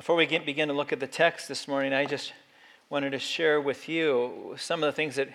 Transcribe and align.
Before 0.00 0.16
we 0.16 0.24
get, 0.24 0.46
begin 0.46 0.68
to 0.68 0.72
look 0.72 0.94
at 0.94 0.98
the 0.98 1.06
text 1.06 1.46
this 1.46 1.68
morning, 1.68 1.92
I 1.92 2.06
just 2.06 2.32
wanted 2.88 3.10
to 3.10 3.18
share 3.18 3.60
with 3.60 3.86
you 3.86 4.54
some 4.56 4.82
of 4.82 4.86
the 4.86 4.92
things 4.92 5.16
that 5.16 5.28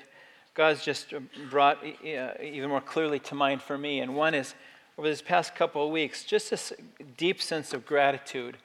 God's 0.56 0.84
just 0.84 1.14
brought 1.52 1.78
even 2.04 2.70
more 2.70 2.82
clearly 2.82 3.20
to 3.20 3.36
mind 3.36 3.62
for 3.62 3.78
me. 3.78 4.00
And 4.00 4.16
one 4.16 4.34
is 4.34 4.56
over 4.98 5.08
this 5.08 5.22
past 5.22 5.54
couple 5.54 5.86
of 5.86 5.92
weeks, 5.92 6.24
just 6.24 6.50
this 6.50 6.74
deep 7.16 7.44
sense 7.44 7.74
of 7.74 7.86
gratitude 7.86 8.58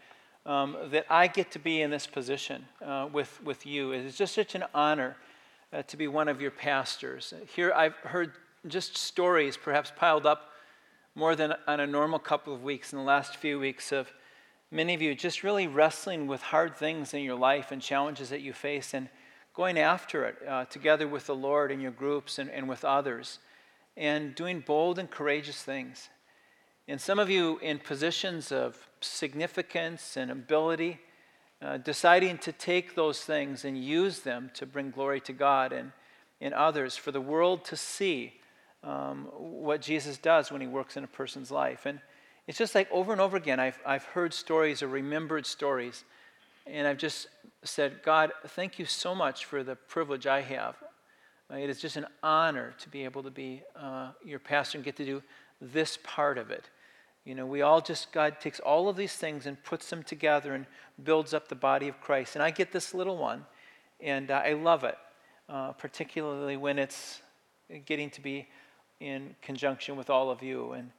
um, 0.47 0.75
that 0.87 1.05
I 1.11 1.27
get 1.27 1.51
to 1.51 1.59
be 1.59 1.83
in 1.83 1.91
this 1.91 2.07
position 2.07 2.65
uh, 2.83 3.07
with, 3.13 3.39
with 3.45 3.67
you. 3.67 3.93
It's 3.93 4.17
just 4.17 4.35
such 4.35 4.55
an 4.55 4.65
honor 4.73 5.19
uh, 5.71 5.83
to 5.83 5.99
be 5.99 6.09
one 6.09 6.29
of 6.29 6.41
your 6.41 6.51
pastors. 6.51 7.35
Here 7.55 7.75
I've 7.75 7.97
heard 7.97 8.33
just 8.67 8.97
stories, 8.97 9.59
perhaps 9.59 9.93
piled 9.95 10.25
up 10.25 10.53
more 11.15 11.37
than 11.37 11.53
on 11.67 11.79
a 11.79 11.87
normal 11.87 12.19
couple 12.19 12.55
of 12.55 12.63
weeks 12.63 12.95
in 12.95 12.99
the 12.99 13.05
last 13.05 13.37
few 13.37 13.61
weeks 13.61 13.93
of 13.93 14.11
many 14.71 14.95
of 14.95 15.03
you 15.03 15.15
just 15.15 15.43
really 15.43 15.67
wrestling 15.67 16.27
with 16.27 16.43
hard 16.43 16.77
things 16.77 17.13
in 17.13 17.23
your 17.23 17.35
life 17.35 17.73
and 17.73 17.83
challenges 17.83 18.31
that 18.31 18.41
you 18.41 18.53
face 18.53 18.95
and 18.95 19.09
going 19.55 19.79
after 19.79 20.25
it 20.25 20.37
uh, 20.49 20.65
together 20.67 21.09
with 21.09 21.27
the 21.27 21.35
Lord 21.35 21.73
in 21.73 21.81
your 21.81 21.91
groups 21.91 22.39
and, 22.39 22.51
and 22.51 22.69
with 22.69 22.85
others 22.85 23.41
and 23.97 24.35
doing 24.35 24.61
bold 24.61 24.99
and 24.99 25.11
courageous 25.11 25.63
things. 25.63 26.09
And 26.87 27.01
some 27.01 27.19
of 27.19 27.29
you 27.29 27.59
in 27.59 27.79
positions 27.79 28.53
of 28.53 28.89
significance 29.01 30.17
and 30.17 30.31
ability, 30.31 30.99
uh, 31.63 31.77
deciding 31.79 32.39
to 32.39 32.53
take 32.53 32.95
those 32.95 33.21
things 33.21 33.65
and 33.65 33.77
use 33.83 34.21
them 34.21 34.51
to 34.55 34.67
bring 34.67 34.91
glory 34.91 35.21
to 35.23 35.33
God 35.33 35.73
and 35.73 35.93
in 36.41 36.55
others 36.55 36.97
for 36.97 37.13
the 37.13 37.21
world 37.21 37.65
to 37.67 37.77
see 37.77 38.35
um, 38.83 39.27
what 39.37 39.83
Jesus 39.83 40.17
does 40.17 40.51
when 40.51 40.61
he 40.61 40.67
works 40.67 40.97
in 40.97 41.05
a 41.05 41.09
person's 41.09 41.51
life. 41.51 41.85
And 41.85 42.01
it's 42.47 42.59
just 42.59 42.75
like 42.75 42.91
over 42.91 43.13
and 43.13 43.21
over 43.21 43.37
again, 43.37 43.61
I've, 43.61 43.79
I've 43.87 44.05
heard 44.05 44.35
stories 44.35 44.83
or 44.83 44.89
remembered 44.89 45.47
stories, 45.47 46.05
and 46.67 46.87
I've 46.87 46.99
just 46.99 47.29
said, 47.63 48.03
God, 48.03 48.33
thank 48.49 48.79
you 48.79 48.87
so 48.87 49.15
much 49.15 49.45
for 49.45 49.63
the 49.63 49.77
privilege 49.77 50.27
I 50.27 50.41
have. 50.41 50.77
It 51.53 51.69
is 51.69 51.81
just 51.81 51.97
an 51.97 52.07
honor 52.23 52.75
to 52.79 52.89
be 52.89 53.05
able 53.05 53.25
to 53.25 53.31
be 53.31 53.63
uh, 53.75 54.13
your 54.25 54.39
pastor 54.39 54.79
and 54.79 54.85
get 54.85 54.97
to 54.97 55.05
do 55.05 55.23
this 55.61 55.99
part 56.05 56.39
of 56.39 56.51
it. 56.51 56.71
You 57.25 57.35
know, 57.35 57.45
we 57.45 57.63
all 57.63 57.81
just, 57.81 58.13
God 58.13 58.41
takes 58.41 58.61
all 58.61 58.89
of 58.89 58.97
these 58.97 59.15
things 59.15 59.47
and 59.47 59.63
puts 59.63 59.91
them 59.91 60.03
together 60.03 60.55
and 60.55 60.65
builds 61.03 61.35
up 61.35 61.49
the 61.49 61.55
body 61.55 61.89
of 61.89 62.01
Christ. 62.01 62.37
And 62.37 62.43
I 62.43 62.51
get 62.51 62.73
this 62.73 62.95
little 62.95 63.17
one, 63.17 63.45
and 64.01 64.31
uh, 64.31 64.43
I 64.45 64.53
love 64.53 64.85
it, 64.85 64.97
uh, 65.49 65.73
particularly 65.73 66.57
when 66.57 66.79
it's 66.79 67.21
getting 67.85 68.11
to 68.11 68.21
be 68.21 68.49
in 69.01 69.35
conjunction 69.43 69.97
with 69.97 70.09
all 70.09 70.31
of 70.31 70.43
you. 70.43 70.73
And 70.73 70.91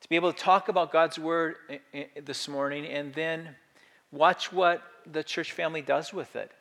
to 0.00 0.08
be 0.08 0.16
able 0.16 0.32
to 0.32 0.38
talk 0.38 0.68
about 0.68 0.92
God's 0.92 1.18
word 1.18 1.56
this 2.24 2.48
morning 2.48 2.86
and 2.86 3.12
then 3.14 3.56
watch 4.12 4.52
what 4.52 4.82
the 5.10 5.22
church 5.22 5.52
family 5.52 5.82
does 5.82 6.12
with 6.12 6.36
it 6.36 6.52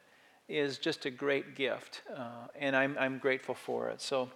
is 0.49 0.77
just 0.77 1.05
a 1.05 1.09
great 1.09 1.55
gift. 1.55 2.01
Uh, 2.15 2.47
and 2.59 2.75
I'm, 2.75 2.97
I'm 2.99 3.17
grateful 3.17 3.55
for 3.55 3.89
it. 3.89 4.01
So 4.01 4.29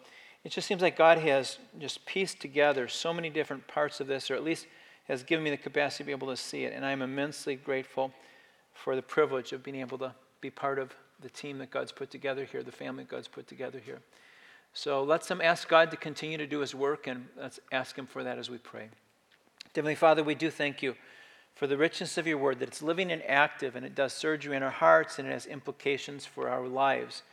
it 0.44 0.52
just 0.52 0.68
seems 0.68 0.82
like 0.82 0.98
God 0.98 1.18
has 1.20 1.58
just 1.80 2.06
pieced 2.06 2.42
together 2.42 2.88
so 2.88 3.14
many 3.14 3.30
different 3.30 3.68
parts 3.68 4.00
of 4.00 4.08
this, 4.08 4.30
or 4.30 4.36
at 4.36 4.44
least 4.44 4.68
has 5.08 5.24
given 5.24 5.44
me 5.44 5.50
the 5.50 5.58
capacity 5.58 6.04
to 6.04 6.08
be 6.08 6.12
able 6.12 6.28
to 6.28 6.38
see 6.38 6.64
it. 6.64 6.74
And 6.74 6.86
I'm 6.86 7.02
immensely 7.02 7.56
grateful 7.56 8.12
for 8.74 8.96
the 8.96 9.02
privilege 9.02 9.54
of 9.54 9.64
being 9.64 9.78
able 9.78 9.98
to 10.00 10.14
be 10.42 10.50
part 10.50 10.80
of 10.80 10.94
the 11.22 11.30
team 11.30 11.60
that 11.60 11.70
God's 11.70 11.92
put 11.92 12.10
together 12.10 12.46
here, 12.46 12.64
the 12.64 12.72
family 12.72 13.04
God's 13.04 13.28
put 13.28 13.48
together 13.48 13.80
here. 13.84 14.02
So 14.74 15.04
let's 15.04 15.30
um, 15.32 15.42
ask 15.42 15.68
God 15.68 15.92
to 15.92 15.98
continue 15.98 16.38
to 16.38 16.48
do 16.48 16.60
his 16.60 16.74
work, 16.74 17.08
and 17.08 17.28
let's 17.38 17.60
ask 17.72 17.98
him 17.98 18.08
for 18.08 18.24
that 18.24 18.38
as 18.38 18.50
we 18.50 18.58
pray. 18.58 18.90
Heavenly 19.76 19.96
Father, 19.96 20.24
we 20.24 20.36
do 20.36 20.50
thank 20.50 20.82
you 20.82 20.96
for 21.56 21.68
the 21.68 21.78
richness 21.78 22.18
of 22.18 22.26
your 22.26 22.38
word, 22.38 22.60
that 22.60 22.70
it's 22.70 22.82
living 22.82 23.12
and 23.12 23.22
active, 23.28 23.76
and 23.76 23.86
it 23.86 23.96
does 23.96 24.14
surgery 24.14 24.56
in 24.56 24.64
our 24.64 24.70
hearts, 24.70 25.20
and 25.20 25.28
it 25.28 25.32
has 25.32 25.46
implications 25.46 26.26
for 26.26 26.48
our 26.48 26.68
lives 26.68 27.24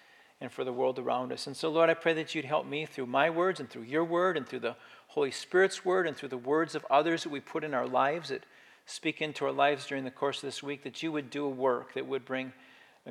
and 0.40 0.50
for 0.50 0.64
the 0.64 0.72
world 0.72 0.98
around 0.98 1.32
us. 1.32 1.46
And 1.46 1.56
so, 1.56 1.68
Lord, 1.68 1.90
I 1.90 1.94
pray 1.94 2.12
that 2.14 2.34
you'd 2.34 2.44
help 2.44 2.66
me 2.66 2.86
through 2.86 3.06
my 3.06 3.30
words 3.30 3.60
and 3.60 3.68
through 3.68 3.82
your 3.82 4.04
word 4.04 4.36
and 4.36 4.46
through 4.46 4.60
the 4.60 4.76
Holy 5.08 5.30
Spirit's 5.30 5.84
word 5.84 6.06
and 6.06 6.16
through 6.16 6.28
the 6.28 6.36
words 6.36 6.74
of 6.74 6.84
others 6.90 7.22
that 7.22 7.30
we 7.30 7.40
put 7.40 7.64
in 7.64 7.74
our 7.74 7.86
lives 7.86 8.28
that 8.28 8.44
speak 8.86 9.20
into 9.20 9.44
our 9.44 9.52
lives 9.52 9.86
during 9.86 10.04
the 10.04 10.10
course 10.10 10.38
of 10.38 10.42
this 10.42 10.62
week, 10.62 10.82
that 10.84 11.02
you 11.02 11.12
would 11.12 11.30
do 11.30 11.44
a 11.44 11.48
work 11.48 11.94
that 11.94 12.06
would 12.06 12.24
bring 12.24 12.52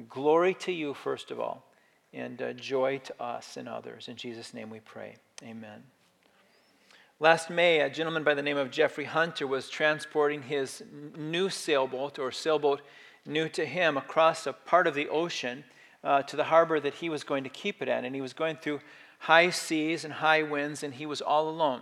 glory 0.10 0.54
to 0.54 0.72
you, 0.72 0.94
first 0.94 1.32
of 1.32 1.40
all, 1.40 1.64
and 2.14 2.42
uh, 2.42 2.54
joy 2.54 3.00
to 3.00 3.22
us 3.22 3.58
and 3.58 3.68
others. 3.68 4.08
In 4.08 4.16
Jesus' 4.16 4.54
name 4.54 4.70
we 4.70 4.80
pray. 4.80 5.16
Amen. 5.44 5.84
Last 7.20 7.50
May, 7.50 7.80
a 7.80 7.90
gentleman 7.90 8.24
by 8.24 8.36
the 8.36 8.44
name 8.44 8.58
of 8.58 8.70
Jeffrey 8.70 9.06
Hunter 9.06 9.48
was 9.48 9.70
transporting 9.70 10.44
his 10.44 10.84
new 11.18 11.50
sailboat, 11.50 12.20
or 12.20 12.32
sailboat 12.32 12.82
new 13.26 13.50
to 13.50 13.66
him, 13.66 13.98
across 13.98 14.46
a 14.46 14.54
part 14.54 14.86
of 14.86 14.94
the 14.94 15.10
ocean 15.10 15.64
uh, 16.04 16.22
to 16.22 16.36
the 16.36 16.44
harbor 16.44 16.80
that 16.80 16.96
he 16.96 17.10
was 17.10 17.24
going 17.24 17.44
to 17.44 17.50
keep 17.50 17.82
it 17.82 17.90
at. 17.90 18.06
And 18.06 18.14
he 18.14 18.22
was 18.22 18.34
going 18.34 18.58
through 18.58 18.82
high 19.20 19.50
seas 19.50 20.06
and 20.06 20.14
high 20.14 20.44
winds, 20.44 20.84
and 20.84 20.94
he 20.94 21.08
was 21.08 21.22
all 21.22 21.50
alone. 21.50 21.82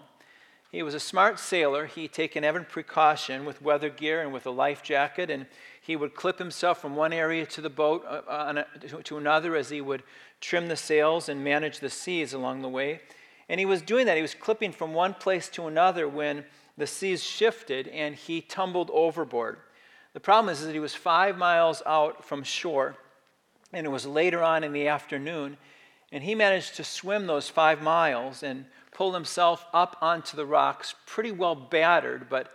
He 0.72 0.84
was 0.84 0.94
a 0.94 1.00
smart 1.00 1.40
sailor. 1.40 1.86
He'd 1.86 2.14
taken 2.14 2.44
every 2.44 2.64
precaution 2.64 3.46
with 3.46 3.62
weather 3.62 3.90
gear 3.90 4.22
and 4.22 4.34
with 4.34 4.46
a 4.46 4.52
life 4.52 4.84
jacket, 4.84 5.30
and 5.30 5.48
he 5.86 5.96
would 5.96 6.16
clip 6.16 6.40
himself 6.40 6.82
from 6.82 6.96
one 6.96 7.14
area 7.14 7.46
to 7.46 7.62
the 7.62 7.70
boat 7.70 8.04
uh, 8.08 8.64
a, 8.64 9.04
to 9.04 9.18
another 9.18 9.56
as 9.56 9.70
he 9.70 9.82
would 9.82 10.02
trim 10.42 10.68
the 10.68 10.76
sails 10.76 11.30
and 11.30 11.44
manage 11.44 11.80
the 11.80 11.92
seas 11.92 12.34
along 12.34 12.64
the 12.64 12.70
way. 12.70 13.02
And 13.50 13.60
he 13.60 13.68
was 13.68 13.84
doing 13.84 14.08
that. 14.08 14.16
He 14.16 14.24
was 14.24 14.34
clipping 14.34 14.72
from 14.72 14.96
one 14.96 15.14
place 15.14 15.48
to 15.50 15.68
another 15.68 16.08
when 16.08 16.44
the 16.76 16.88
seas 16.88 17.24
shifted 17.24 17.88
and 17.90 18.16
he 18.16 18.42
tumbled 18.42 18.90
overboard. 18.92 19.58
The 20.14 20.20
problem 20.20 20.52
is 20.52 20.66
that 20.66 20.74
he 20.74 20.80
was 20.80 20.96
five 20.96 21.38
miles 21.38 21.84
out 21.86 22.26
from 22.26 22.42
shore, 22.42 22.96
and 23.72 23.86
it 23.86 23.90
was 23.90 24.08
later 24.08 24.42
on 24.42 24.64
in 24.64 24.74
the 24.74 24.88
afternoon, 24.88 25.58
and 26.12 26.24
he 26.24 26.34
managed 26.34 26.76
to 26.78 26.84
swim 26.84 27.28
those 27.28 27.50
five 27.50 27.82
miles 27.84 28.42
and 28.42 28.66
pull 28.92 29.14
himself 29.14 29.66
up 29.72 29.98
onto 30.02 30.36
the 30.36 30.46
rocks, 30.46 30.96
pretty 31.06 31.32
well 31.32 31.54
battered, 31.54 32.28
but 32.30 32.52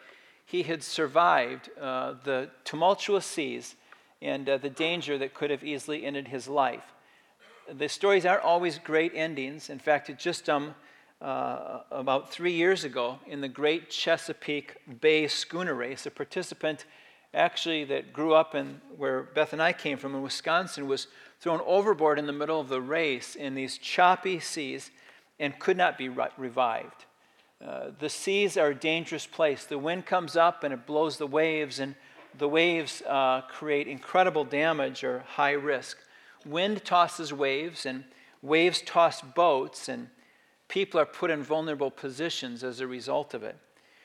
he 0.51 0.65
had 0.65 0.83
survived 0.83 1.71
uh, 1.81 2.15
the 2.25 2.51
tumultuous 2.65 3.25
seas 3.25 3.77
and 4.21 4.49
uh, 4.49 4.59
the 4.59 4.69
danger 4.69 5.17
that 5.17 5.33
could 5.33 5.49
have 5.49 5.63
easily 5.63 6.05
ended 6.05 6.27
his 6.27 6.49
life. 6.49 6.83
The 7.73 7.89
stories 7.89 8.27
aren't 8.27 8.43
always 8.43 8.77
great 8.79 9.13
endings. 9.15 9.71
In 9.71 9.79
fact, 9.79 10.11
it 10.11 10.19
just 10.19 10.51
um, 10.51 10.75
uh, 11.23 11.83
about 11.93 12.33
three 12.33 12.53
years 12.53 12.83
ago 12.83 13.21
in 13.29 13.41
the 13.41 13.49
Great 13.49 13.91
Chesapeake 13.91 14.75
Bay 15.01 15.29
Schooner 15.29 15.75
Race, 15.75 16.05
a 16.05 16.11
participant 16.11 16.85
actually 17.33 17.85
that 17.85 18.13
grew 18.13 18.35
up 18.35 18.57
in 18.57 18.81
where 18.97 19.23
Beth 19.23 19.53
and 19.53 19.63
I 19.63 19.73
came 19.73 19.99
from 19.99 20.17
in 20.17 20.23
Wisconsin 20.23 20.89
was 20.89 21.07
thrown 21.39 21.61
overboard 21.65 22.19
in 22.19 22.27
the 22.27 22.33
middle 22.33 22.59
of 22.59 22.69
the 22.69 22.81
race 22.81 23.37
in 23.37 23.55
these 23.55 23.79
choppy 23.79 24.41
seas 24.41 24.91
and 25.39 25.57
could 25.61 25.77
not 25.77 25.97
be 25.97 26.09
re- 26.09 26.27
revived. 26.37 27.05
Uh, 27.65 27.91
the 27.99 28.09
seas 28.09 28.57
are 28.57 28.69
a 28.69 28.75
dangerous 28.75 29.27
place. 29.27 29.65
The 29.65 29.79
wind 29.79 30.07
comes 30.07 30.35
up 30.35 30.65
and 30.65 30.73
it 30.73 30.87
blows 30.87 31.19
the 31.19 31.27
waves, 31.27 31.79
and 31.79 31.95
the 32.39 32.49
waves 32.49 33.03
uh, 33.07 33.43
create 33.43 33.87
incredible 33.87 34.45
damage 34.45 35.05
or 35.05 35.25
high 35.27 35.53
risk. 35.53 35.99
Wind 36.47 36.85
tosses 36.85 37.33
waves, 37.33 37.85
and 37.85 38.05
waves 38.41 38.81
toss 38.81 39.21
boats, 39.21 39.89
and 39.89 40.09
people 40.69 40.99
are 40.99 41.07
put 41.07 41.31
in 41.31 41.43
vulnerable 41.43 41.91
positions 41.91 42.65
as 42.65 42.81
a 42.81 42.87
result 42.87 43.35
of 43.35 43.43
it. 43.43 43.57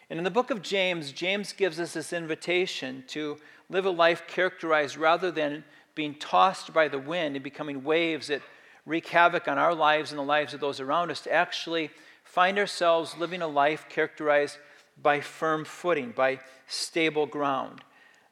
And 0.09 0.19
in 0.19 0.25
the 0.25 0.31
book 0.31 0.51
of 0.51 0.61
James, 0.61 1.13
James 1.13 1.53
gives 1.53 1.79
us 1.79 1.93
this 1.93 2.11
invitation 2.11 3.05
to 3.07 3.37
live 3.69 3.85
a 3.85 3.89
life 3.89 4.27
characterized 4.27 4.97
rather 4.97 5.31
than 5.31 5.63
being 5.95 6.15
tossed 6.15 6.73
by 6.73 6.89
the 6.89 6.99
wind 6.99 7.35
and 7.35 7.43
becoming 7.43 7.83
waves 7.83 8.27
that 8.27 8.41
wreak 8.85 9.07
havoc 9.07 9.47
on 9.47 9.57
our 9.57 9.73
lives 9.73 10.11
and 10.11 10.19
the 10.19 10.23
lives 10.23 10.53
of 10.53 10.59
those 10.59 10.81
around 10.81 11.09
us, 11.09 11.21
to 11.21 11.33
actually 11.33 11.89
find 12.25 12.59
ourselves 12.59 13.15
living 13.17 13.41
a 13.41 13.47
life 13.47 13.87
characterized 13.87 14.57
by 15.01 15.21
firm 15.21 15.63
footing, 15.63 16.11
by 16.11 16.39
stable 16.67 17.25
ground. 17.25 17.81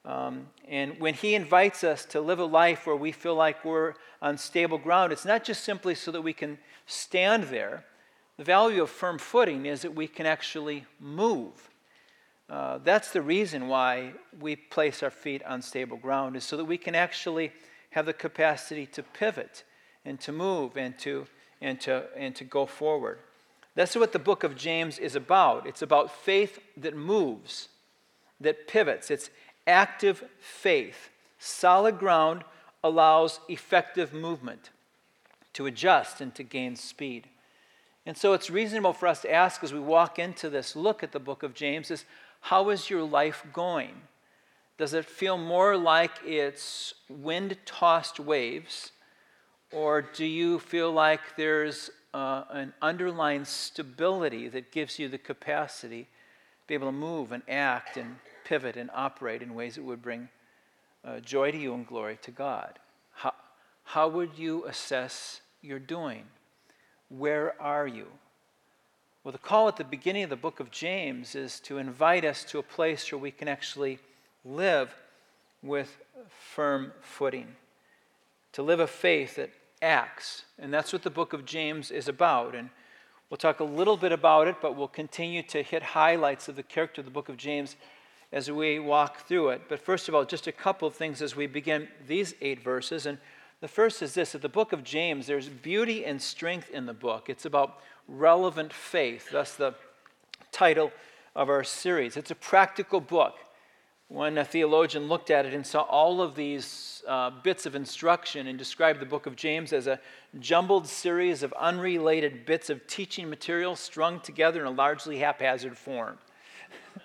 Um, 0.06 0.48
and 0.68 1.00
when 1.00 1.14
he 1.14 1.36
invites 1.36 1.84
us 1.84 2.04
to 2.06 2.20
live 2.20 2.40
a 2.40 2.46
life 2.46 2.86
where 2.86 2.96
we 2.96 3.14
feel 3.14 3.36
like 3.36 3.64
we're 3.64 3.94
on 4.22 4.38
stable 4.38 4.78
ground, 4.78 5.14
it's 5.14 5.26
not 5.26 5.46
just 5.46 5.64
simply 5.64 5.96
so 5.96 6.12
that 6.12 6.22
we 6.22 6.34
can 6.34 6.58
stand 6.86 7.46
there. 7.46 7.86
The 8.38 8.44
value 8.44 8.84
of 8.84 8.90
firm 8.90 9.18
footing 9.18 9.66
is 9.66 9.84
that 9.84 9.96
we 9.96 10.08
can 10.08 10.26
actually 10.26 10.86
move. 11.00 11.70
Uh, 12.50 12.80
that's 12.84 13.12
the 13.12 13.22
reason 13.22 13.68
why 13.70 14.14
we 14.38 14.58
place 14.58 15.02
our 15.02 15.12
feet 15.12 15.42
on 15.44 15.62
stable 15.62 15.98
ground, 15.98 16.36
is 16.36 16.44
so 16.44 16.58
that 16.58 16.66
we 16.66 16.78
can 16.78 16.96
actually 16.96 17.54
have 17.92 18.06
the 18.06 18.14
capacity 18.14 18.86
to 18.88 19.04
pivot 19.04 19.64
and 20.04 20.20
to 20.20 20.32
move 20.32 20.76
and 20.76 20.98
to, 21.00 21.26
and 21.62 21.80
to, 21.80 22.04
and 22.18 22.36
to 22.36 22.44
go 22.44 22.66
forward. 22.66 23.20
That's 23.76 23.96
what 23.96 24.12
the 24.12 24.20
book 24.20 24.44
of 24.44 24.56
James 24.56 25.00
is 25.00 25.16
about. 25.16 25.66
It's 25.66 25.82
about 25.82 26.12
faith 26.12 26.60
that 26.78 26.96
moves, 26.96 27.70
that 28.40 28.68
pivots. 28.68 29.10
It's 29.10 29.30
active 29.66 30.24
faith. 30.40 31.10
Solid 31.40 31.98
ground 31.98 32.44
allows 32.84 33.40
effective 33.50 34.14
movement 34.14 34.70
to 35.54 35.66
adjust 35.66 36.22
and 36.22 36.34
to 36.36 36.44
gain 36.44 36.76
speed. 36.76 37.28
And 38.06 38.18
so 38.18 38.34
it's 38.34 38.50
reasonable 38.50 38.94
for 38.94 39.08
us 39.08 39.22
to 39.22 39.32
ask 39.32 39.64
as 39.64 39.74
we 39.74 39.80
walk 39.80 40.20
into 40.20 40.50
this 40.50 40.76
look 40.76 41.04
at 41.04 41.12
the 41.12 41.20
book 41.20 41.42
of 41.42 41.54
James 41.54 41.90
is 41.90 42.06
how 42.42 42.70
is 42.70 42.90
your 42.90 43.04
life 43.04 43.46
going? 43.54 43.94
Does 44.78 44.94
it 44.94 45.06
feel 45.06 45.38
more 45.38 45.78
like 45.78 46.12
it's 46.26 46.94
wind 47.08 47.58
tossed 47.66 48.20
waves? 48.20 48.92
Or 49.72 50.02
do 50.02 50.26
you 50.26 50.60
feel 50.60 50.92
like 50.92 51.22
there's 51.38 51.90
uh, 52.14 52.44
an 52.50 52.74
underlying 52.82 53.46
stability 53.46 54.48
that 54.50 54.72
gives 54.72 55.00
you 55.00 55.08
the 55.08 55.18
capacity 55.18 56.04
to 56.04 56.68
be 56.68 56.74
able 56.74 56.88
to 56.88 56.92
move 56.92 57.32
and 57.32 57.44
act 57.50 57.98
and 57.98 58.18
pivot 58.44 58.78
and 58.78 58.90
operate 58.94 59.42
in 59.42 59.56
ways 59.56 59.76
that 59.76 59.84
would 59.84 60.02
bring 60.02 60.30
uh, 61.06 61.20
joy 61.20 61.52
to 61.52 61.58
you 61.58 61.74
and 61.74 61.88
glory 61.88 62.18
to 62.22 62.32
God? 62.32 62.80
How, 63.14 63.34
how 63.84 64.08
would 64.08 64.38
you 64.38 64.66
assess 64.66 65.42
your 65.62 65.80
doing? 65.80 66.24
Where 67.10 67.62
are 67.62 67.88
you? 67.88 68.08
Well, 69.24 69.32
the 69.32 69.38
call 69.38 69.68
at 69.68 69.78
the 69.78 69.84
beginning 69.84 70.24
of 70.24 70.30
the 70.30 70.36
book 70.36 70.60
of 70.60 70.70
James 70.70 71.36
is 71.36 71.60
to 71.62 71.78
invite 71.78 72.26
us 72.26 72.44
to 72.46 72.60
a 72.60 72.64
place 72.64 73.10
where 73.12 73.20
we 73.20 73.32
can 73.32 73.48
actually 73.48 74.00
live 74.44 74.94
with 75.62 75.98
firm 76.54 76.92
footing, 77.02 77.48
to 78.52 78.62
live 78.62 78.82
a 78.82 78.88
faith 78.88 79.36
that 79.36 79.50
acts. 79.84 80.46
And 80.58 80.74
that's 80.74 80.94
what 80.94 81.04
the 81.04 81.10
book 81.10 81.34
of 81.34 81.46
James 81.46 81.92
is 81.92 82.08
about. 82.08 82.56
And 82.56 82.70
we'll 83.30 83.38
talk 83.38 83.60
a 83.60 83.66
little 83.66 83.98
bit 83.98 84.12
about 84.12 84.48
it, 84.48 84.56
but 84.62 84.76
we'll 84.76 84.88
continue 84.88 85.44
to 85.44 85.62
hit 85.62 85.84
highlights 85.84 86.48
of 86.48 86.56
the 86.56 86.64
character 86.64 87.02
of 87.02 87.06
the 87.06 87.12
book 87.12 87.30
of 87.30 87.38
James 87.38 87.76
as 88.32 88.50
we 88.50 88.80
walk 88.80 89.28
through 89.28 89.50
it. 89.50 89.64
But 89.70 89.80
first 89.80 90.10
of 90.10 90.16
all, 90.16 90.26
just 90.26 90.48
a 90.48 90.52
couple 90.52 90.88
of 90.88 90.96
things 90.96 91.22
as 91.22 91.36
we 91.36 91.46
begin 91.46 91.88
these 92.08 92.34
eight 92.42 92.64
verses. 92.64 93.06
And 93.06 93.20
the 93.62 93.68
first 93.68 94.02
is 94.02 94.14
this 94.14 94.32
that 94.32 94.42
the 94.42 94.50
book 94.50 94.74
of 94.74 94.84
James, 94.84 95.28
there's 95.28 95.50
beauty 95.50 96.04
and 96.04 96.22
strength 96.22 96.72
in 96.72 96.86
the 96.86 96.94
book. 96.94 97.30
It's 97.30 97.46
about 97.46 97.80
relevant 98.08 98.74
faith. 98.74 99.30
That's 99.32 99.56
the 99.56 99.76
title 100.52 100.92
of 101.36 101.50
our 101.50 101.64
series. 101.64 102.18
It's 102.18 102.32
a 102.32 102.36
practical 102.36 103.00
book. 103.00 103.36
When 104.10 104.38
a 104.38 104.46
theologian 104.46 105.08
looked 105.08 105.32
at 105.32 105.46
it 105.46 105.54
and 105.54 105.66
saw 105.66 105.82
all 105.82 106.22
of 106.22 106.36
these 106.36 107.02
uh, 107.08 107.32
bits 107.42 107.66
of 107.66 107.76
instruction 107.76 108.48
and 108.48 108.58
described 108.58 109.00
the 109.00 109.06
book 109.06 109.26
of 109.26 109.36
James 109.36 109.74
as 109.74 109.88
a 109.88 110.00
jumbled 110.40 110.88
series 110.88 111.42
of 111.42 111.54
unrelated 111.54 112.46
bits 112.46 112.70
of 112.70 112.86
teaching 112.86 113.30
material 113.30 113.76
strung 113.76 114.20
together 114.20 114.62
in 114.62 114.68
a 114.68 114.72
largely 114.72 115.20
haphazard 115.20 115.78
form. 115.78 116.18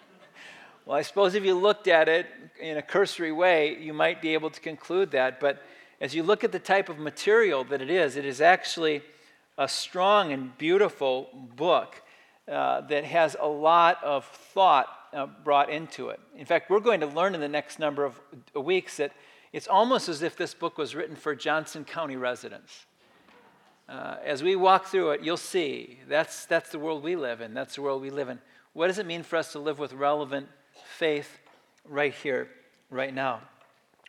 well, 0.86 0.96
I 0.96 1.02
suppose 1.02 1.34
if 1.34 1.44
you 1.44 1.54
looked 1.54 1.88
at 1.88 2.08
it 2.08 2.26
in 2.60 2.76
a 2.76 2.82
cursory 2.82 3.32
way, 3.32 3.76
you 3.78 3.92
might 3.92 4.20
be 4.20 4.34
able 4.34 4.50
to 4.50 4.60
conclude 4.60 5.10
that. 5.12 5.40
But 5.40 5.62
as 6.00 6.14
you 6.14 6.22
look 6.22 6.44
at 6.44 6.52
the 6.52 6.58
type 6.58 6.88
of 6.88 6.98
material 6.98 7.64
that 7.64 7.80
it 7.80 7.90
is, 7.90 8.16
it 8.16 8.24
is 8.24 8.40
actually 8.40 9.02
a 9.56 9.66
strong 9.66 10.32
and 10.32 10.56
beautiful 10.58 11.28
book 11.56 12.02
uh, 12.46 12.82
that 12.82 13.04
has 13.04 13.36
a 13.40 13.48
lot 13.48 14.02
of 14.04 14.24
thought 14.24 14.88
uh, 15.12 15.26
brought 15.44 15.70
into 15.70 16.08
it. 16.10 16.20
In 16.36 16.44
fact, 16.44 16.70
we're 16.70 16.80
going 16.80 17.00
to 17.00 17.06
learn 17.06 17.34
in 17.34 17.40
the 17.40 17.48
next 17.48 17.78
number 17.78 18.04
of 18.04 18.20
weeks 18.54 18.96
that 18.98 19.12
it's 19.52 19.66
almost 19.66 20.08
as 20.08 20.22
if 20.22 20.36
this 20.36 20.54
book 20.54 20.78
was 20.78 20.94
written 20.94 21.16
for 21.16 21.34
Johnson 21.34 21.84
County 21.84 22.16
residents. 22.16 22.86
Uh, 23.88 24.16
as 24.22 24.42
we 24.42 24.54
walk 24.54 24.86
through 24.86 25.12
it, 25.12 25.22
you'll 25.22 25.38
see 25.38 25.98
that's, 26.08 26.44
that's 26.44 26.70
the 26.70 26.78
world 26.78 27.02
we 27.02 27.16
live 27.16 27.40
in. 27.40 27.54
That's 27.54 27.76
the 27.76 27.82
world 27.82 28.02
we 28.02 28.10
live 28.10 28.28
in. 28.28 28.38
What 28.74 28.88
does 28.88 28.98
it 28.98 29.06
mean 29.06 29.22
for 29.22 29.36
us 29.36 29.52
to 29.52 29.58
live 29.58 29.78
with 29.78 29.94
relevant 29.94 30.48
faith 30.96 31.38
right 31.86 32.12
here, 32.12 32.48
right 32.90 33.14
now? 33.14 33.40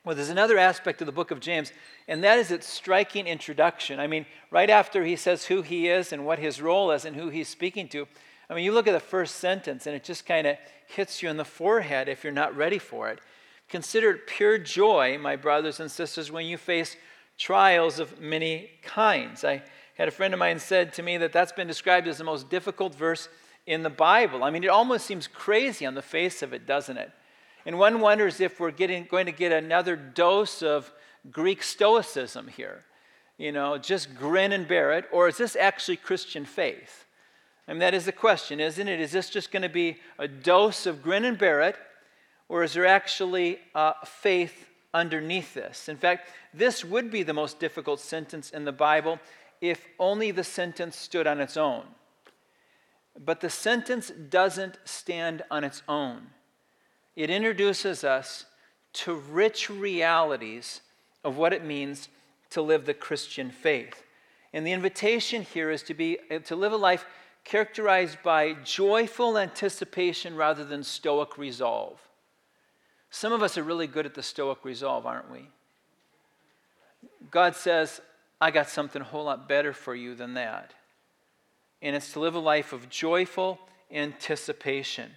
Well, 0.04 0.16
there's 0.16 0.30
another 0.30 0.57
aspect 0.57 1.01
of 1.01 1.06
the 1.06 1.12
book 1.13 1.31
of 1.31 1.40
James, 1.40 1.72
and 2.07 2.24
that 2.24 2.40
is 2.40 2.51
its 2.51 2.68
striking 2.68 3.28
introduction. 3.28 4.00
I 4.00 4.07
mean, 4.07 4.25
right 4.51 4.69
after 4.69 5.04
he 5.04 5.16
says 5.16 5.46
who 5.46 5.62
he 5.62 5.88
is 5.88 6.12
and 6.12 6.25
what 6.25 6.40
his 6.40 6.62
role 6.62 6.92
is 6.92 7.06
and 7.06 7.16
who 7.16 7.30
he's 7.30 7.48
speaking 7.48 7.88
to, 7.90 8.07
I 8.50 8.56
mean, 8.56 8.66
you 8.66 8.72
look 8.72 8.88
at 8.88 8.94
the 8.94 9.00
first 9.00 9.36
sentence 9.36 9.86
and 9.86 9.96
it 9.96 10.04
just 10.04 10.25
kind 10.25 10.48
of 10.48 10.57
hits 10.88 11.22
you 11.22 11.30
in 11.30 11.38
the 11.38 11.46
forehead 11.46 12.10
if 12.10 12.24
you're 12.24 12.34
not 12.34 12.56
ready 12.56 12.80
for 12.80 13.10
it. 13.10 13.19
Consider 13.69 14.12
it 14.12 14.28
pure 14.28 14.57
joy, 14.57 15.18
my 15.19 15.36
brothers 15.36 15.80
and 15.80 15.92
sisters, 15.92 16.31
when 16.31 16.48
you 16.48 16.57
face 16.57 16.96
trials 17.38 18.00
of 18.00 18.19
many 18.19 18.72
kinds. 18.81 19.44
I 19.44 19.62
had 19.96 20.07
a 20.07 20.12
friend 20.12 20.34
of 20.34 20.40
mine 20.40 20.60
said 20.60 20.94
to 20.94 21.04
me 21.04 21.18
that 21.18 21.31
that's 21.31 21.51
been 21.51 21.68
described 21.68 22.07
as 22.07 22.18
the 22.18 22.24
most 22.24 22.50
difficult 22.50 22.96
verse 22.96 23.30
in 23.68 23.84
the 23.84 23.90
Bible. 23.90 24.44
I 24.44 24.50
mean, 24.50 24.63
it 24.63 24.69
almost 24.69 25.06
seems 25.06 25.28
crazy 25.28 25.86
on 25.86 25.94
the 25.94 26.01
face 26.01 26.42
of 26.42 26.51
it, 26.54 26.66
doesn't 26.66 26.98
it? 26.98 27.12
And 27.66 27.78
one 27.78 28.00
wonders 28.00 28.40
if 28.40 28.60
we're 28.60 28.72
getting, 28.72 29.06
going 29.06 29.28
to 29.28 29.31
get 29.31 29.51
another 29.51 29.96
dose 29.96 30.63
of 30.63 30.92
Greek 31.30 31.62
Stoicism 31.62 32.48
here. 32.48 32.86
You 33.38 33.51
know, 33.51 33.78
just 33.78 34.16
grin 34.16 34.51
and 34.51 34.68
bear 34.68 34.94
it, 34.94 35.06
or 35.12 35.28
is 35.28 35.38
this 35.38 35.56
actually 35.56 35.98
Christian 35.98 36.46
faith? 36.46 37.06
Mean, 37.74 37.80
that 37.80 37.94
is 37.94 38.06
the 38.06 38.12
question, 38.12 38.60
isn't 38.60 38.88
it? 38.88 39.00
Is 39.00 39.12
this 39.12 39.30
just 39.30 39.51
going 39.51 39.62
to 39.62 39.69
be 39.69 39.98
a 40.18 40.27
dose 40.27 40.86
of 40.86 41.01
grin 41.01 41.25
and 41.25 41.38
bear 41.38 41.62
it, 41.62 41.75
or 42.48 42.63
is 42.63 42.74
there 42.74 42.86
actually 42.86 43.60
uh, 43.75 43.94
faith 44.06 44.68
underneath 44.94 45.54
this? 45.54 45.88
In 45.88 45.98
fact, 45.98 46.30
this 46.54 46.83
would 46.83 47.12
be 47.12 47.24
the 47.24 47.33
most 47.33 47.60
difficult 47.60 48.00
sentence 48.00 48.50
in 48.50 48.66
the 48.66 48.71
Bible 48.71 49.19
if 49.62 49.86
only 50.00 50.31
the 50.31 50.44
sentence 50.44 50.98
stood 50.98 51.27
on 51.27 51.39
its 51.39 51.57
own. 51.57 51.83
But 53.24 53.42
the 53.42 53.50
sentence 53.50 54.10
doesn't 54.10 54.77
stand 54.86 55.44
on 55.51 55.63
its 55.63 55.83
own 55.88 56.27
it 57.19 57.30
introduces 57.30 58.06
us 58.06 58.45
to 58.94 59.13
rich 59.13 59.69
realities 59.69 60.80
of 61.25 61.36
what 61.36 61.51
it 61.51 61.65
means 61.65 62.07
to 62.51 62.62
live 62.62 62.86
the 62.86 62.94
Christian 62.94 63.51
faith. 63.51 64.04
And 64.54 64.65
the 64.65 64.72
invitation 64.72 65.42
here 65.42 65.69
is 65.69 65.83
to 65.83 65.94
be 65.94 66.18
to 66.45 66.56
live 66.56 66.72
a 66.72 66.77
life 66.77 67.06
characterized 67.44 68.18
by 68.24 68.53
joyful 68.63 69.38
anticipation 69.38 70.36
rather 70.36 70.63
than 70.63 70.83
stoic 70.83 71.38
resolve. 71.38 72.00
Some 73.09 73.33
of 73.33 73.41
us 73.41 73.57
are 73.57 73.63
really 73.63 73.88
good 73.88 74.06
at 74.06 74.13
the 74.13 74.24
stoic 74.24 74.63
resolve, 74.63 75.06
aren't 75.06 75.31
we? 75.31 75.47
God 77.31 77.56
says, 77.56 78.01
I 78.39 78.51
got 78.51 78.69
something 78.69 79.01
a 79.01 79.06
whole 79.06 79.25
lot 79.25 79.50
better 79.50 79.74
for 79.74 79.95
you 79.95 80.15
than 80.15 80.36
that. 80.36 80.74
And 81.81 81.95
it's 81.95 82.13
to 82.13 82.19
live 82.19 82.36
a 82.36 82.39
life 82.39 82.71
of 82.74 82.89
joyful 82.89 83.59
anticipation 83.91 85.12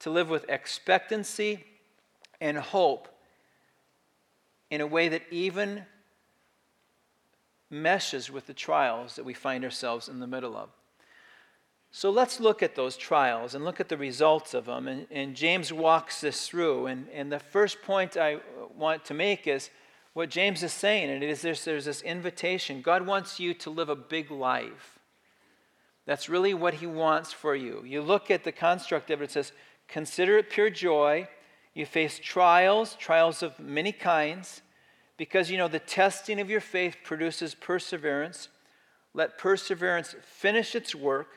to 0.00 0.10
live 0.10 0.28
with 0.28 0.48
expectancy 0.48 1.64
and 2.40 2.58
hope 2.58 3.08
in 4.70 4.80
a 4.80 4.86
way 4.86 5.08
that 5.08 5.22
even 5.30 5.84
meshes 7.70 8.30
with 8.30 8.46
the 8.46 8.54
trials 8.54 9.16
that 9.16 9.24
we 9.24 9.34
find 9.34 9.64
ourselves 9.64 10.08
in 10.08 10.20
the 10.20 10.26
middle 10.26 10.56
of. 10.56 10.68
So 11.96 12.10
let's 12.10 12.40
look 12.40 12.62
at 12.62 12.74
those 12.74 12.94
trials 12.94 13.54
and 13.54 13.64
look 13.64 13.80
at 13.80 13.88
the 13.88 13.96
results 13.96 14.52
of 14.52 14.66
them. 14.66 14.86
And, 14.86 15.06
and, 15.10 15.34
James 15.34 15.72
walks 15.72 16.20
this 16.20 16.46
through. 16.46 16.88
And, 16.88 17.08
and 17.08 17.32
the 17.32 17.38
first 17.38 17.80
point 17.80 18.18
I 18.18 18.40
want 18.76 19.06
to 19.06 19.14
make 19.14 19.46
is 19.46 19.70
what 20.12 20.28
James 20.28 20.62
is 20.62 20.74
saying, 20.74 21.08
and 21.08 21.22
it 21.22 21.30
is 21.30 21.40
this, 21.40 21.64
there's 21.64 21.86
this 21.86 22.02
invitation. 22.02 22.82
God 22.82 23.06
wants 23.06 23.40
you 23.40 23.54
to 23.54 23.70
live 23.70 23.88
a 23.88 23.96
big 23.96 24.30
life. 24.30 24.98
That's 26.04 26.28
really 26.28 26.52
what 26.52 26.74
he 26.74 26.86
wants 26.86 27.32
for 27.32 27.56
you. 27.56 27.82
You 27.86 28.02
look 28.02 28.30
at 28.30 28.44
the 28.44 28.52
construct 28.52 29.10
of 29.10 29.22
it, 29.22 29.24
it 29.24 29.30
says, 29.30 29.52
Consider 29.88 30.36
it 30.36 30.50
pure 30.50 30.68
joy. 30.68 31.26
You 31.72 31.86
face 31.86 32.20
trials, 32.22 32.94
trials 32.96 33.42
of 33.42 33.58
many 33.58 33.92
kinds, 33.92 34.60
because 35.16 35.50
you 35.50 35.56
know 35.56 35.66
the 35.66 35.78
testing 35.78 36.40
of 36.40 36.50
your 36.50 36.60
faith 36.60 36.98
produces 37.04 37.54
perseverance. 37.54 38.48
Let 39.14 39.38
perseverance 39.38 40.14
finish 40.22 40.74
its 40.74 40.94
work 40.94 41.28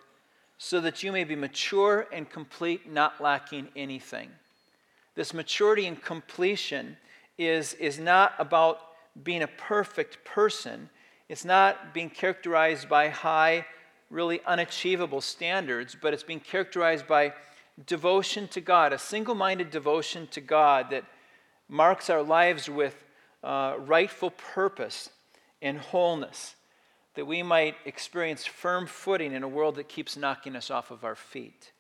so 0.60 0.82
that 0.82 1.02
you 1.02 1.12
may 1.12 1.24
be 1.24 1.38
mature 1.38 2.06
and 2.12 2.30
complete, 2.30 2.92
not 2.92 3.22
lacking 3.22 3.70
anything. 3.78 4.30
This 5.16 5.34
maturity 5.34 5.88
and 5.88 6.00
completion 6.00 6.98
is, 7.38 7.74
is 7.76 7.98
not 7.98 8.34
about 8.38 8.82
being 9.24 9.42
a 9.42 9.48
perfect 9.48 10.24
person, 10.26 10.90
it's 11.30 11.46
not 11.46 11.94
being 11.94 12.10
characterized 12.10 12.90
by 12.90 13.08
high, 13.08 13.66
really 14.10 14.42
unachievable 14.46 15.22
standards, 15.22 15.96
but 16.00 16.14
it's 16.14 16.24
being 16.24 16.40
characterized 16.42 17.08
by 17.08 17.34
devotion 17.86 18.48
to 18.50 18.60
God, 18.60 18.92
a 18.92 19.00
single 19.00 19.36
minded 19.36 19.72
devotion 19.72 20.28
to 20.32 20.42
God 20.42 20.90
that 20.90 21.06
marks 21.70 22.10
our 22.10 22.24
lives 22.24 22.68
with 22.68 22.96
uh, 23.44 23.76
rightful 23.80 24.32
purpose 24.32 25.10
and 25.62 25.78
wholeness, 25.78 26.56
that 27.20 27.26
we 27.26 27.44
might 27.44 27.76
experience 27.84 28.46
firm 28.46 28.88
footing 28.88 29.34
in 29.34 29.44
a 29.44 29.48
world 29.48 29.76
that 29.76 29.90
keeps 29.90 30.16
knocking 30.16 30.56
us 30.56 30.72
off 30.72 30.90
of 30.90 31.04
our 31.04 31.18
feet. 31.18 31.74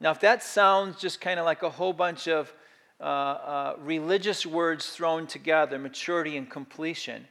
Now, 0.00 0.10
if 0.10 0.20
that 0.20 0.42
sounds 0.42 1.00
just 1.00 1.18
kind 1.18 1.40
of 1.40 1.46
like 1.46 1.62
a 1.62 1.70
whole 1.70 1.94
bunch 1.94 2.28
of 2.28 2.52
uh, 3.00 3.04
uh, 3.04 3.76
religious 3.78 4.44
words 4.44 4.90
thrown 4.90 5.26
together, 5.26 5.78
maturity 5.78 6.36
and 6.36 6.50
completion, 6.50 7.26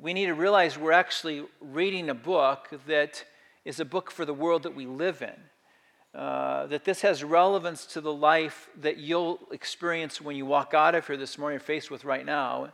we 0.00 0.14
need 0.14 0.24
to 0.24 0.34
realize 0.34 0.78
we're 0.78 0.92
actually 0.92 1.44
reading 1.60 2.08
a 2.08 2.14
book 2.14 2.70
that 2.86 3.26
is 3.66 3.78
a 3.78 3.84
book 3.84 4.10
for 4.10 4.24
the 4.24 4.32
world 4.32 4.62
that 4.62 4.74
we 4.74 4.86
live 4.86 5.20
in. 5.20 6.18
Uh, 6.18 6.64
that 6.64 6.86
this 6.86 7.02
has 7.02 7.22
relevance 7.22 7.84
to 7.84 8.00
the 8.00 8.12
life 8.12 8.70
that 8.80 8.96
you'll 8.96 9.38
experience 9.50 10.18
when 10.18 10.34
you 10.34 10.46
walk 10.46 10.72
out 10.72 10.94
of 10.94 11.06
here 11.06 11.18
this 11.18 11.36
morning, 11.36 11.58
faced 11.58 11.90
with 11.90 12.06
right 12.06 12.24
now, 12.24 12.72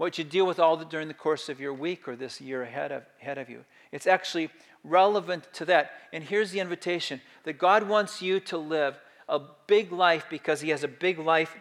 what 0.00 0.16
you 0.16 0.24
deal 0.24 0.46
with 0.46 0.58
all 0.58 0.78
the, 0.78 0.84
during 0.86 1.08
the 1.08 1.14
course 1.14 1.50
of 1.50 1.60
your 1.60 1.74
week 1.74 2.08
or 2.08 2.16
this 2.16 2.40
year 2.40 2.62
ahead 2.62 2.90
of, 2.90 3.02
ahead 3.20 3.36
of 3.36 3.50
you. 3.50 3.62
It's 3.92 4.06
actually 4.06 4.48
relevant 4.82 5.52
to 5.52 5.66
that. 5.66 5.90
And 6.10 6.24
here's 6.24 6.52
the 6.52 6.60
invitation 6.60 7.20
that 7.44 7.58
God 7.58 7.86
wants 7.86 8.22
you 8.22 8.40
to 8.40 8.56
live 8.56 8.98
a 9.28 9.42
big 9.66 9.92
life 9.92 10.24
because 10.30 10.62
He 10.62 10.70
has 10.70 10.82
a 10.82 10.88
big 10.88 11.18
life 11.18 11.54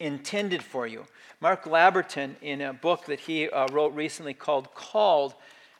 intended 0.00 0.64
for 0.64 0.88
you. 0.88 1.04
Mark 1.40 1.62
Labberton, 1.62 2.34
in 2.42 2.60
a 2.60 2.72
book 2.72 3.06
that 3.06 3.20
he 3.20 3.48
uh, 3.48 3.68
wrote 3.70 3.94
recently 3.94 4.34
called 4.34 4.74
Called, 4.74 5.34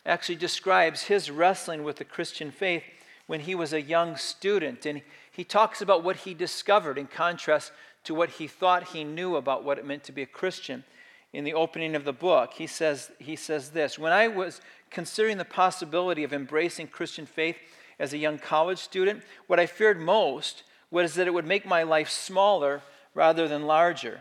actually 0.07 0.37
describes 0.37 1.03
his 1.03 1.29
wrestling 1.29 1.83
with 1.83 1.97
the 1.97 2.05
Christian 2.05 2.53
faith 2.53 2.85
when 3.27 3.41
he 3.41 3.57
was 3.57 3.73
a 3.73 3.83
young 3.83 4.17
student. 4.17 4.87
And 4.87 5.03
he 5.33 5.43
talks 5.43 5.83
about 5.83 6.05
what 6.05 6.19
he 6.19 6.35
discovered 6.35 6.99
in 6.99 7.09
contrast 7.09 7.73
to 8.05 8.15
what 8.15 8.31
he 8.31 8.47
thought 8.47 8.91
he 8.91 9.03
knew 9.03 9.35
about 9.35 9.65
what 9.65 9.77
it 9.77 9.85
meant 9.85 10.05
to 10.05 10.13
be 10.13 10.23
a 10.23 10.27
Christian. 10.27 10.85
In 11.33 11.45
the 11.45 11.55
opening 11.55 11.95
of 11.95 12.05
the 12.05 12.13
book, 12.13 12.55
he 12.55 12.67
says, 12.67 13.13
he 13.19 13.37
says 13.37 13.71
this 13.71 13.99
When 13.99 14.13
I 14.13 14.29
was 14.29 14.61
considering 14.91 15.39
the 15.39 15.45
possibility 15.45 16.25
of 16.25 16.33
embracing 16.33 16.89
Christian 16.89 17.27
faith 17.27 17.57
as 17.99 18.13
a 18.13 18.19
young 18.19 18.39
college 18.39 18.79
student, 18.79 19.23
what 19.47 19.61
I 19.61 19.67
feared 19.67 20.01
most 20.01 20.65
was 20.91 21.15
that 21.15 21.29
it 21.29 21.35
would 21.35 21.47
make 21.47 21.65
my 21.65 21.83
life 21.85 22.09
smaller 22.09 22.83
rather 23.15 23.47
than 23.47 23.67
larger. 23.67 24.21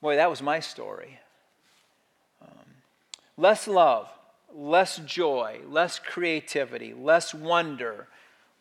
Boy, 0.00 0.16
that 0.16 0.30
was 0.30 0.42
my 0.42 0.60
story. 0.60 1.20
Um, 2.40 2.76
less 3.36 3.68
love, 3.68 4.08
less 4.54 4.98
joy, 4.98 5.60
less 5.68 5.98
creativity, 5.98 6.94
less 6.94 7.34
wonder, 7.34 8.08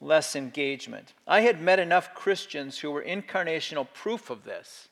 less 0.02 0.36
engagement. 0.36 1.14
I 1.28 1.42
had 1.42 1.62
met 1.62 1.80
enough 1.80 2.14
Christians 2.14 2.80
who 2.80 2.92
were 2.92 3.04
incarnational 3.04 3.88
proof 3.94 4.30
of 4.30 4.44
this. 4.44 4.90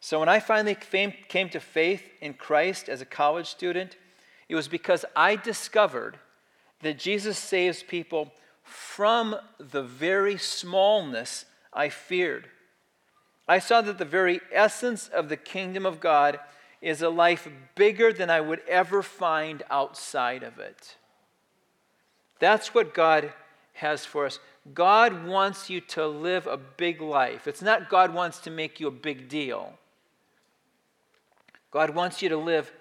So 0.00 0.20
when 0.20 0.28
I 0.28 0.40
finally 0.40 0.76
came 0.76 1.48
to 1.50 1.60
faith 1.60 2.02
in 2.20 2.34
Christ 2.34 2.88
as 2.88 3.00
a 3.00 3.06
college 3.06 3.46
student, 3.46 3.96
it 4.48 4.54
was 4.54 4.68
because 4.68 5.04
I 5.16 5.36
discovered 5.36 6.18
that 6.82 6.98
Jesus 6.98 7.36
saves 7.38 7.82
people 7.82 8.32
from 8.62 9.36
the 9.58 9.82
very 9.82 10.38
smallness 10.38 11.46
I 11.72 11.88
feared. 11.88 12.48
I 13.48 13.58
saw 13.58 13.80
that 13.80 13.98
the 13.98 14.04
very 14.04 14.40
essence 14.52 15.08
of 15.08 15.28
the 15.28 15.36
kingdom 15.36 15.86
of 15.86 16.00
God 16.00 16.38
is 16.80 17.02
a 17.02 17.08
life 17.08 17.48
bigger 17.74 18.12
than 18.12 18.30
I 18.30 18.40
would 18.40 18.60
ever 18.68 19.02
find 19.02 19.62
outside 19.70 20.42
of 20.42 20.58
it. 20.58 20.96
That's 22.38 22.72
what 22.72 22.94
God 22.94 23.32
has 23.72 24.04
for 24.04 24.26
us. 24.26 24.38
God 24.74 25.26
wants 25.26 25.70
you 25.70 25.80
to 25.80 26.06
live 26.06 26.46
a 26.46 26.56
big 26.56 27.00
life. 27.00 27.48
It's 27.48 27.62
not 27.62 27.88
God 27.88 28.14
wants 28.14 28.38
to 28.40 28.50
make 28.50 28.80
you 28.80 28.86
a 28.86 28.92
big 28.92 29.28
deal. 29.28 29.72
God 31.70 31.90
wants 31.90 32.22
you 32.22 32.28
to 32.30 32.36
live 32.36 32.72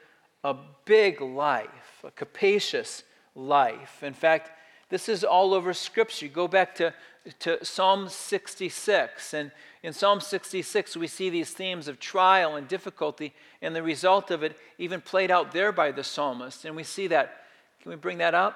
a 0.44 0.56
big 0.86 1.22
life, 1.22 2.04
a 2.04 2.12
capacious 2.12 3.04
life. 3.36 4.02
In 4.02 4.14
fact, 4.14 4.52
this 4.90 5.10
is 5.10 5.24
all 5.24 5.54
over 5.54 5.74
Scripture. 5.74 6.28
Go 6.28 6.48
back 6.48 6.76
to, 6.76 6.94
to 7.40 7.64
Psalm 7.66 8.08
66, 8.08 9.34
and 9.34 9.52
in 9.84 9.94
Psalm 9.94 10.22
66, 10.22 10.96
we 10.96 11.08
see 11.08 11.30
these 11.30 11.52
themes 11.52 11.88
of 11.88 12.00
trial 12.00 12.56
and 12.56 12.68
difficulty, 12.68 13.34
and 13.62 13.76
the 13.76 13.84
result 13.84 14.32
of 14.32 14.44
it 14.44 14.58
even 14.78 15.02
played 15.02 15.32
out 15.32 15.52
there 15.52 15.72
by 15.72 15.92
the 15.92 16.04
psalmist. 16.04 16.66
And 16.66 16.76
we 16.76 16.84
see 16.84 17.08
that. 17.08 17.44
Can 17.82 17.92
we 17.92 17.96
bring 17.96 18.18
that 18.20 18.34
up? 18.34 18.56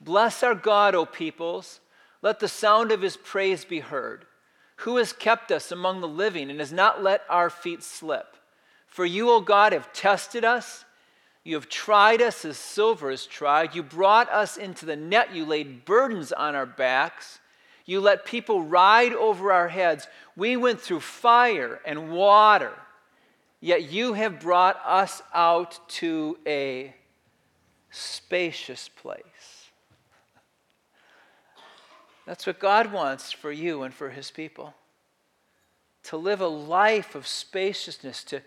Bless 0.00 0.42
our 0.42 0.54
God, 0.54 0.94
O 0.94 1.06
peoples. 1.06 1.80
Let 2.22 2.40
the 2.40 2.48
sound 2.48 2.92
of 2.92 3.02
his 3.02 3.16
praise 3.16 3.64
be 3.64 3.80
heard. 3.80 4.26
Who 4.82 4.96
has 4.96 5.12
kept 5.12 5.50
us 5.50 5.72
among 5.72 6.00
the 6.00 6.08
living 6.08 6.50
and 6.50 6.60
has 6.60 6.72
not 6.72 7.02
let 7.02 7.22
our 7.28 7.50
feet 7.50 7.82
slip? 7.82 8.36
For 8.88 9.04
you, 9.04 9.30
O 9.30 9.40
God, 9.40 9.72
have 9.72 9.92
tested 9.92 10.44
us. 10.44 10.84
You 11.44 11.54
have 11.54 11.68
tried 11.68 12.20
us 12.20 12.44
as 12.44 12.58
silver 12.58 13.10
is 13.10 13.24
tried. 13.24 13.74
You 13.74 13.82
brought 13.82 14.30
us 14.30 14.56
into 14.56 14.84
the 14.84 14.96
net. 14.96 15.34
You 15.34 15.44
laid 15.44 15.84
burdens 15.84 16.32
on 16.32 16.54
our 16.54 16.66
backs. 16.66 17.38
You 17.86 18.00
let 18.00 18.26
people 18.26 18.62
ride 18.62 19.14
over 19.14 19.52
our 19.52 19.68
heads. 19.68 20.08
We 20.36 20.56
went 20.56 20.80
through 20.80 21.00
fire 21.00 21.80
and 21.86 22.12
water. 22.12 22.72
Yet 23.60 23.90
you 23.90 24.12
have 24.12 24.40
brought 24.40 24.80
us 24.84 25.22
out 25.32 25.78
to 25.90 26.38
a 26.46 26.94
spacious 27.90 28.88
place. 28.88 29.22
That's 32.26 32.46
what 32.46 32.58
God 32.58 32.92
wants 32.92 33.32
for 33.32 33.50
you 33.50 33.82
and 33.84 33.94
for 33.94 34.10
his 34.10 34.30
people. 34.30 34.74
To 36.04 36.18
live 36.18 36.42
a 36.42 36.46
life 36.46 37.14
of 37.14 37.26
spaciousness, 37.26 38.22
to 38.24 38.42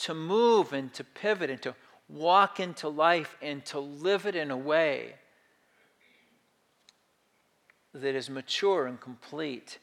to 0.00 0.14
move 0.14 0.72
and 0.72 0.92
to 0.94 1.04
pivot 1.04 1.50
and 1.50 1.62
to 1.62 1.74
walk 2.08 2.58
into 2.60 2.88
life 2.88 3.36
and 3.40 3.64
to 3.66 3.78
live 3.78 4.26
it 4.26 4.34
in 4.34 4.50
a 4.50 4.56
way 4.56 5.14
that 7.94 8.14
is 8.14 8.30
mature 8.30 8.86
and 8.86 9.00
complete 9.00 9.78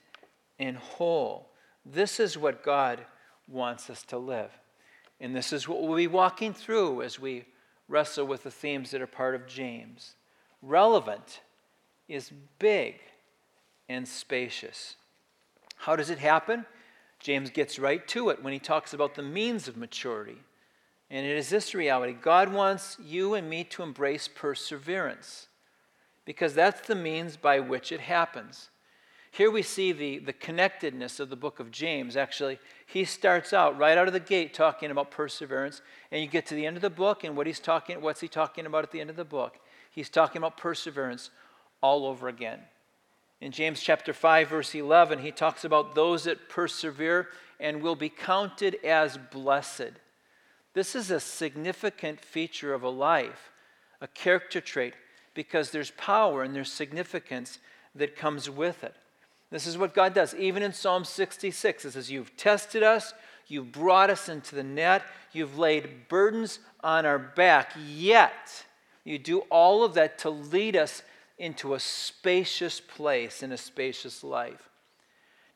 and 0.60 0.78
whole. 0.78 1.50
This 1.86 2.20
is 2.20 2.38
what 2.38 2.64
God 2.64 3.06
wants 3.48 3.90
us 3.90 4.04
to 4.04 4.18
live. 4.18 4.52
And 5.20 5.36
this 5.36 5.52
is 5.52 5.68
what 5.68 5.82
we'll 5.82 5.98
be 5.98 6.08
walking 6.08 6.54
through 6.54 7.02
as 7.02 7.20
we 7.20 7.46
wrestle 7.88 8.26
with 8.26 8.44
the 8.44 8.52
themes 8.52 8.92
that 8.92 9.02
are 9.02 9.08
part 9.08 9.36
of 9.36 9.48
James. 9.48 10.16
Relevant 10.62 11.42
is 12.08 12.32
big 12.60 13.00
and 13.90 14.08
spacious. 14.08 14.96
How 15.76 15.96
does 15.96 16.10
it 16.10 16.20
happen? 16.20 16.66
James 17.20 17.50
gets 17.50 17.80
right 17.80 18.08
to 18.10 18.30
it 18.30 18.44
when 18.44 18.54
he 18.54 18.60
talks 18.60 18.94
about 18.94 19.16
the 19.16 19.24
means 19.24 19.68
of 19.68 19.78
maturity. 19.78 20.38
And 21.10 21.26
it 21.26 21.38
is 21.38 21.50
this 21.50 21.74
reality 21.74 22.14
God 22.14 22.52
wants 22.52 22.98
you 23.04 23.34
and 23.34 23.50
me 23.50 23.64
to 23.66 23.84
embrace 23.84 24.28
perseverance 24.28 25.48
because 26.26 26.54
that's 26.54 26.88
the 26.88 26.96
means 26.96 27.38
by 27.38 27.60
which 27.60 27.92
it 27.92 28.02
happens. 28.02 28.70
Here 29.32 29.52
we 29.52 29.62
see 29.62 29.92
the, 29.92 30.20
the 30.20 30.34
connectedness 30.34 31.20
of 31.20 31.30
the 31.30 31.36
book 31.36 31.60
of 31.60 31.72
James. 31.72 32.18
Actually, 32.18 32.60
he 32.86 33.06
starts 33.06 33.54
out 33.54 33.78
right 33.78 33.98
out 33.98 34.08
of 34.08 34.14
the 34.14 34.20
gate 34.20 34.54
talking 34.54 34.90
about 34.90 35.12
perseverance, 35.12 35.82
and 36.12 36.22
you 36.22 36.28
get 36.28 36.46
to 36.48 36.56
the 36.56 36.66
end 36.66 36.76
of 36.76 36.82
the 36.82 36.90
book, 36.90 37.24
and 37.24 37.38
what 37.38 37.46
he's 37.46 37.60
talking, 37.60 38.02
what's 38.02 38.20
he 38.20 38.28
talking 38.28 38.66
about 38.66 38.84
at 38.84 38.92
the 38.92 39.00
end 39.00 39.10
of 39.10 39.16
the 39.16 39.24
book? 39.24 39.60
He's 39.92 40.10
talking 40.10 40.40
about 40.40 40.58
perseverance 40.58 41.30
all 41.82 42.06
over 42.06 42.28
again. 42.28 42.60
In 43.40 43.52
James 43.52 43.82
chapter 43.82 44.14
5 44.14 44.50
verse 44.50 44.74
11, 44.74 45.20
he 45.20 45.32
talks 45.32 45.64
about 45.64 45.96
those 45.96 46.24
that 46.24 46.50
persevere 46.50 47.30
and 47.60 47.82
will 47.82 47.96
be 47.96 48.10
counted 48.10 48.84
as 48.84 49.18
blessed. 49.18 49.92
This 50.74 50.96
is 50.96 51.12
a 51.12 51.20
significant 51.20 52.20
feature 52.20 52.74
of 52.74 52.84
a 52.84 52.90
life, 52.90 53.52
a 54.02 54.08
character 54.08 54.62
trait 54.62 54.94
because 55.34 55.72
there's 55.72 55.92
power 55.92 56.44
and 56.44 56.56
there's 56.56 56.72
significance 56.72 57.60
that 57.96 58.16
comes 58.16 58.50
with 58.50 58.84
it. 58.84 58.96
This 59.50 59.66
is 59.66 59.78
what 59.78 59.94
God 59.94 60.14
does. 60.14 60.36
Even 60.36 60.62
in 60.62 60.74
Psalm 60.74 61.06
66, 61.06 61.86
it 61.86 61.92
says, 61.92 62.12
You've 62.12 62.36
tested 62.36 62.84
us, 62.84 63.14
you've 63.48 63.72
brought 63.72 64.10
us 64.10 64.30
into 64.30 64.56
the 64.56 64.64
net, 64.64 65.04
you've 65.32 65.58
laid 65.58 66.08
burdens 66.10 66.60
on 66.84 67.06
our 67.06 67.20
back, 67.20 67.74
yet 67.88 68.66
you 69.04 69.18
do 69.18 69.40
all 69.50 69.84
of 69.84 69.94
that 69.94 70.18
to 70.20 70.30
lead 70.30 70.76
us 70.76 71.02
into 71.38 71.74
a 71.74 71.80
spacious 71.80 72.80
place 72.80 73.44
in 73.44 73.52
a 73.52 73.58
spacious 73.58 74.24
life. 74.24 74.70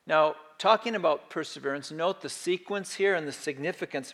Now, 0.05 0.35
talking 0.57 0.95
about 0.95 1.29
perseverance, 1.29 1.91
note 1.91 2.21
the 2.21 2.29
sequence 2.29 2.95
here 2.95 3.15
and 3.15 3.27
the 3.27 3.31
significance 3.31 4.13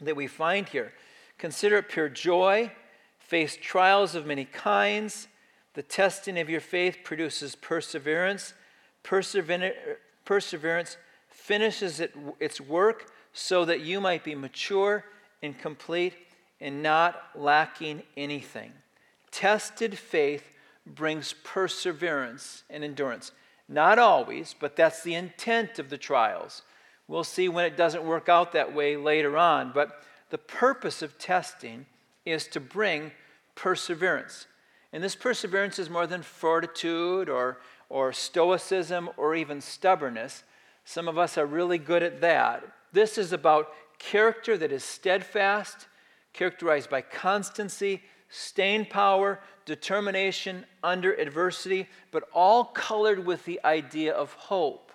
that 0.00 0.16
we 0.16 0.26
find 0.26 0.68
here. 0.68 0.92
Consider 1.38 1.78
it 1.78 1.88
pure 1.88 2.08
joy, 2.08 2.70
face 3.18 3.58
trials 3.60 4.14
of 4.14 4.26
many 4.26 4.44
kinds. 4.44 5.28
The 5.74 5.82
testing 5.82 6.38
of 6.38 6.48
your 6.48 6.60
faith 6.60 6.98
produces 7.04 7.54
perseverance. 7.54 8.54
Perseverance 9.02 10.96
finishes 11.28 12.00
it, 12.00 12.14
its 12.40 12.60
work 12.60 13.10
so 13.32 13.64
that 13.66 13.80
you 13.80 14.00
might 14.00 14.24
be 14.24 14.34
mature 14.34 15.04
and 15.42 15.58
complete 15.58 16.14
and 16.60 16.82
not 16.82 17.22
lacking 17.34 18.02
anything. 18.16 18.72
Tested 19.30 19.98
faith 19.98 20.55
brings 20.86 21.34
perseverance 21.44 22.62
and 22.70 22.84
endurance. 22.84 23.32
Not 23.68 23.98
always, 23.98 24.54
but 24.58 24.76
that's 24.76 25.02
the 25.02 25.14
intent 25.14 25.78
of 25.78 25.90
the 25.90 25.98
trials. 25.98 26.62
We'll 27.08 27.24
see 27.24 27.48
when 27.48 27.64
it 27.64 27.76
doesn't 27.76 28.04
work 28.04 28.28
out 28.28 28.52
that 28.52 28.74
way 28.74 28.96
later 28.96 29.36
on, 29.36 29.72
but 29.72 30.02
the 30.30 30.38
purpose 30.38 31.02
of 31.02 31.18
testing 31.18 31.86
is 32.24 32.46
to 32.48 32.60
bring 32.60 33.12
perseverance. 33.54 34.46
And 34.92 35.02
this 35.02 35.16
perseverance 35.16 35.78
is 35.78 35.90
more 35.90 36.06
than 36.06 36.22
fortitude 36.22 37.28
or, 37.28 37.58
or 37.88 38.12
stoicism 38.12 39.10
or 39.16 39.34
even 39.34 39.60
stubbornness. 39.60 40.42
Some 40.84 41.08
of 41.08 41.18
us 41.18 41.36
are 41.36 41.46
really 41.46 41.78
good 41.78 42.02
at 42.02 42.20
that. 42.20 42.64
This 42.92 43.18
is 43.18 43.32
about 43.32 43.72
character 43.98 44.56
that 44.58 44.72
is 44.72 44.84
steadfast, 44.84 45.86
characterized 46.32 46.90
by 46.90 47.02
constancy, 47.02 48.02
staying 48.28 48.86
power, 48.86 49.40
determination 49.64 50.64
under 50.82 51.12
adversity, 51.14 51.88
but 52.10 52.24
all 52.32 52.64
colored 52.64 53.26
with 53.26 53.44
the 53.44 53.60
idea 53.64 54.12
of 54.12 54.32
hope. 54.32 54.92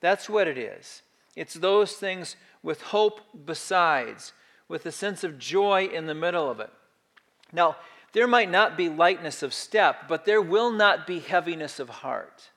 That's 0.00 0.28
what 0.28 0.48
it 0.48 0.58
is. 0.58 1.02
It's 1.36 1.54
those 1.54 1.92
things 1.92 2.36
with 2.62 2.82
hope 2.82 3.20
besides, 3.46 4.32
with 4.68 4.86
a 4.86 4.92
sense 4.92 5.24
of 5.24 5.38
joy 5.38 5.86
in 5.86 6.06
the 6.06 6.14
middle 6.14 6.50
of 6.50 6.60
it. 6.60 6.70
Now, 7.52 7.76
there 8.12 8.26
might 8.26 8.50
not 8.50 8.76
be 8.76 8.88
lightness 8.88 9.42
of 9.42 9.54
step, 9.54 10.08
but 10.08 10.24
there 10.24 10.42
will 10.42 10.70
not 10.72 11.06
be 11.06 11.20
heaviness 11.20 11.78
of 11.78 11.88
heart. 11.88 12.50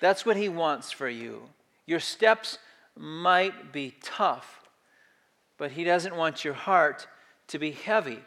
That's 0.00 0.24
what 0.24 0.36
He 0.36 0.48
wants 0.48 0.90
for 0.90 1.08
you. 1.08 1.42
Your 1.86 2.00
steps 2.00 2.58
might 2.96 3.72
be 3.72 3.94
tough, 4.02 4.68
but 5.58 5.72
He 5.72 5.84
doesn't 5.84 6.16
want 6.16 6.44
your 6.44 6.54
heart 6.54 7.06
to 7.50 7.58
be 7.58 7.72
heavy. 7.72 8.20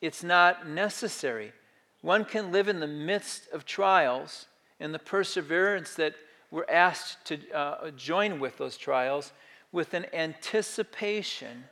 It's 0.00 0.22
not 0.22 0.68
necessary. 0.68 1.52
One 2.00 2.24
can 2.24 2.52
live 2.52 2.68
in 2.68 2.80
the 2.80 2.86
midst 2.86 3.48
of 3.52 3.64
trials 3.64 4.46
and 4.80 4.92
the 4.92 4.98
perseverance 4.98 5.94
that 5.94 6.14
we're 6.50 6.66
asked 6.68 7.24
to 7.26 7.38
uh, 7.52 7.90
join 7.92 8.40
with 8.40 8.58
those 8.58 8.76
trials 8.76 9.32
with 9.70 9.94
an 9.94 10.06
anticipation 10.12 11.64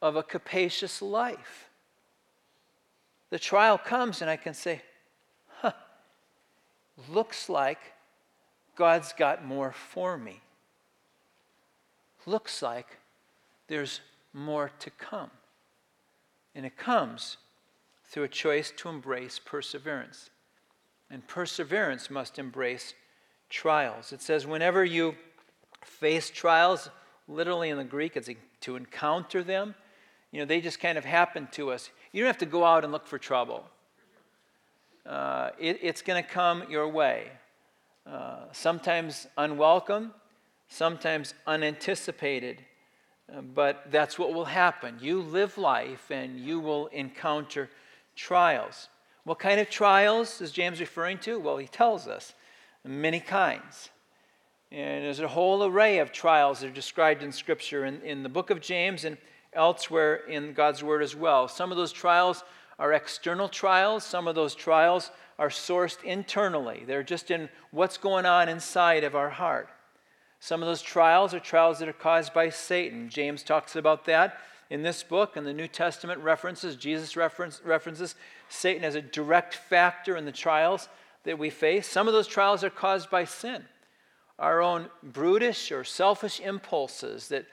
of 0.00 0.16
a 0.16 0.22
capacious 0.22 1.02
life. 1.02 1.68
The 3.30 3.38
trial 3.38 3.76
comes, 3.76 4.22
and 4.22 4.30
I 4.30 4.36
can 4.36 4.54
say, 4.54 4.80
huh, 5.60 5.72
looks 7.10 7.48
like 7.48 7.80
God's 8.76 9.12
got 9.12 9.44
more 9.44 9.72
for 9.72 10.16
me. 10.16 10.40
Looks 12.26 12.62
like 12.62 12.86
there's 13.66 14.00
more 14.32 14.70
to 14.78 14.90
come. 14.90 15.30
And 16.54 16.64
it 16.64 16.76
comes 16.76 17.36
through 18.06 18.24
a 18.24 18.28
choice 18.28 18.72
to 18.76 18.88
embrace 18.88 19.40
perseverance. 19.44 20.30
And 21.10 21.26
perseverance 21.26 22.10
must 22.10 22.38
embrace 22.38 22.94
trials. 23.50 24.12
It 24.12 24.22
says, 24.22 24.46
whenever 24.46 24.84
you 24.84 25.16
face 25.82 26.30
trials, 26.30 26.90
literally 27.28 27.70
in 27.70 27.78
the 27.78 27.84
Greek, 27.84 28.16
it's 28.16 28.30
to 28.60 28.76
encounter 28.76 29.42
them. 29.42 29.74
You 30.30 30.40
know, 30.40 30.46
they 30.46 30.60
just 30.60 30.80
kind 30.80 30.98
of 30.98 31.04
happen 31.04 31.48
to 31.52 31.70
us. 31.70 31.90
You 32.12 32.22
don't 32.22 32.28
have 32.28 32.38
to 32.38 32.46
go 32.46 32.64
out 32.64 32.84
and 32.84 32.92
look 32.92 33.06
for 33.06 33.18
trouble. 33.18 33.64
Uh, 35.06 35.50
it, 35.58 35.78
it's 35.82 36.02
going 36.02 36.22
to 36.22 36.28
come 36.28 36.64
your 36.70 36.88
way. 36.88 37.30
Uh, 38.06 38.44
sometimes 38.52 39.26
unwelcome, 39.36 40.12
sometimes 40.68 41.34
unanticipated, 41.46 42.64
but 43.54 43.86
that's 43.90 44.18
what 44.18 44.34
will 44.34 44.44
happen. 44.44 44.98
You 45.00 45.20
live 45.20 45.56
life 45.58 46.10
and 46.10 46.38
you 46.38 46.60
will 46.60 46.88
encounter 46.88 47.70
trials. 48.14 48.88
What 49.24 49.38
kind 49.38 49.60
of 49.60 49.70
trials 49.70 50.40
is 50.40 50.52
James 50.52 50.80
referring 50.80 51.18
to? 51.18 51.38
Well, 51.38 51.56
he 51.56 51.66
tells 51.66 52.06
us 52.06 52.34
many 52.84 53.20
kinds. 53.20 53.90
And 54.70 55.04
there's 55.04 55.20
a 55.20 55.28
whole 55.28 55.64
array 55.64 55.98
of 55.98 56.12
trials 56.12 56.60
that 56.60 56.66
are 56.66 56.74
described 56.74 57.22
in 57.22 57.32
Scripture 57.32 57.84
in, 57.84 58.02
in 58.02 58.22
the 58.22 58.28
book 58.28 58.50
of 58.50 58.60
James 58.60 59.04
and 59.04 59.16
elsewhere 59.52 60.16
in 60.28 60.52
God's 60.52 60.82
Word 60.82 61.02
as 61.02 61.14
well. 61.14 61.48
Some 61.48 61.70
of 61.70 61.76
those 61.76 61.92
trials 61.92 62.44
are 62.78 62.92
external 62.92 63.48
trials, 63.48 64.04
some 64.04 64.26
of 64.26 64.34
those 64.34 64.54
trials 64.54 65.10
are 65.38 65.48
sourced 65.48 66.02
internally. 66.02 66.82
They're 66.86 67.02
just 67.02 67.30
in 67.30 67.48
what's 67.70 67.96
going 67.96 68.26
on 68.26 68.48
inside 68.48 69.04
of 69.04 69.14
our 69.14 69.30
heart. 69.30 69.68
Some 70.44 70.62
of 70.62 70.66
those 70.66 70.82
trials 70.82 71.32
are 71.32 71.40
trials 71.40 71.78
that 71.78 71.88
are 71.88 71.94
caused 71.94 72.34
by 72.34 72.50
Satan. 72.50 73.08
James 73.08 73.42
talks 73.42 73.76
about 73.76 74.04
that 74.04 74.40
in 74.68 74.82
this 74.82 75.02
book, 75.02 75.38
and 75.38 75.46
the 75.46 75.54
New 75.54 75.66
Testament 75.66 76.20
references, 76.20 76.76
Jesus 76.76 77.16
reference, 77.16 77.62
references 77.64 78.14
Satan 78.50 78.84
as 78.84 78.94
a 78.94 79.00
direct 79.00 79.54
factor 79.54 80.18
in 80.18 80.26
the 80.26 80.32
trials 80.32 80.90
that 81.22 81.38
we 81.38 81.48
face. 81.48 81.88
Some 81.88 82.08
of 82.08 82.12
those 82.12 82.26
trials 82.26 82.62
are 82.62 82.68
caused 82.68 83.08
by 83.08 83.24
sin 83.24 83.64
our 84.38 84.60
own 84.60 84.90
brutish 85.02 85.72
or 85.72 85.82
selfish 85.82 86.40
impulses 86.40 87.28
that 87.28 87.46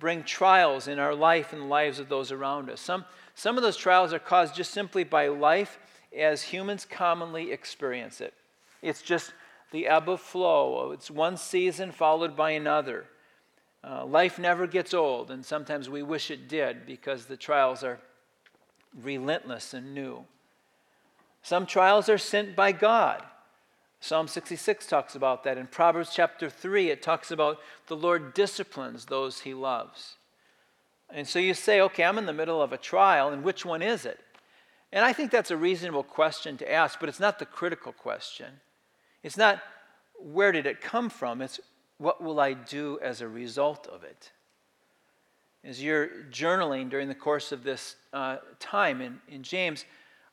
bring 0.00 0.24
trials 0.24 0.88
in 0.88 0.98
our 0.98 1.14
life 1.14 1.52
and 1.52 1.62
the 1.62 1.66
lives 1.66 2.00
of 2.00 2.08
those 2.08 2.32
around 2.32 2.68
us. 2.68 2.80
Some, 2.80 3.04
some 3.36 3.56
of 3.56 3.62
those 3.62 3.76
trials 3.76 4.12
are 4.12 4.18
caused 4.18 4.56
just 4.56 4.72
simply 4.72 5.04
by 5.04 5.28
life 5.28 5.78
as 6.18 6.42
humans 6.42 6.88
commonly 6.90 7.52
experience 7.52 8.20
it. 8.20 8.34
It's 8.82 9.00
just 9.02 9.32
the 9.72 9.88
ebb 9.88 10.08
of 10.08 10.20
flow. 10.20 10.92
It's 10.92 11.10
one 11.10 11.36
season 11.36 11.90
followed 11.90 12.36
by 12.36 12.52
another. 12.52 13.06
Uh, 13.82 14.06
life 14.06 14.38
never 14.38 14.66
gets 14.68 14.94
old, 14.94 15.30
and 15.30 15.44
sometimes 15.44 15.90
we 15.90 16.02
wish 16.02 16.30
it 16.30 16.48
did 16.48 16.86
because 16.86 17.24
the 17.24 17.36
trials 17.36 17.82
are 17.82 17.98
relentless 19.02 19.74
and 19.74 19.92
new. 19.92 20.24
Some 21.42 21.66
trials 21.66 22.08
are 22.08 22.18
sent 22.18 22.54
by 22.54 22.70
God. 22.70 23.24
Psalm 23.98 24.28
66 24.28 24.86
talks 24.86 25.16
about 25.16 25.42
that. 25.44 25.58
In 25.58 25.66
Proverbs 25.66 26.10
chapter 26.14 26.48
3, 26.48 26.90
it 26.90 27.02
talks 27.02 27.30
about 27.30 27.58
the 27.88 27.96
Lord 27.96 28.34
disciplines 28.34 29.06
those 29.06 29.40
he 29.40 29.54
loves. 29.54 30.16
And 31.10 31.26
so 31.26 31.38
you 31.38 31.54
say, 31.54 31.80
okay, 31.80 32.04
I'm 32.04 32.18
in 32.18 32.26
the 32.26 32.32
middle 32.32 32.62
of 32.62 32.72
a 32.72 32.78
trial, 32.78 33.30
and 33.30 33.42
which 33.42 33.64
one 33.64 33.82
is 33.82 34.06
it? 34.06 34.20
And 34.92 35.04
I 35.04 35.12
think 35.12 35.30
that's 35.30 35.50
a 35.50 35.56
reasonable 35.56 36.02
question 36.02 36.56
to 36.58 36.72
ask, 36.72 37.00
but 37.00 37.08
it's 37.08 37.20
not 37.20 37.38
the 37.38 37.46
critical 37.46 37.92
question. 37.92 38.60
It's 39.22 39.36
not 39.36 39.60
where 40.18 40.52
did 40.52 40.66
it 40.66 40.80
come 40.80 41.10
from, 41.10 41.42
it's 41.42 41.60
what 41.98 42.22
will 42.22 42.40
I 42.40 42.52
do 42.52 42.98
as 43.02 43.20
a 43.20 43.28
result 43.28 43.86
of 43.86 44.04
it? 44.04 44.30
As 45.64 45.82
you're 45.82 46.08
journaling 46.30 46.90
during 46.90 47.08
the 47.08 47.14
course 47.14 47.52
of 47.52 47.62
this 47.62 47.96
uh, 48.12 48.38
time 48.58 49.00
in, 49.00 49.20
in 49.28 49.42
James, 49.42 49.84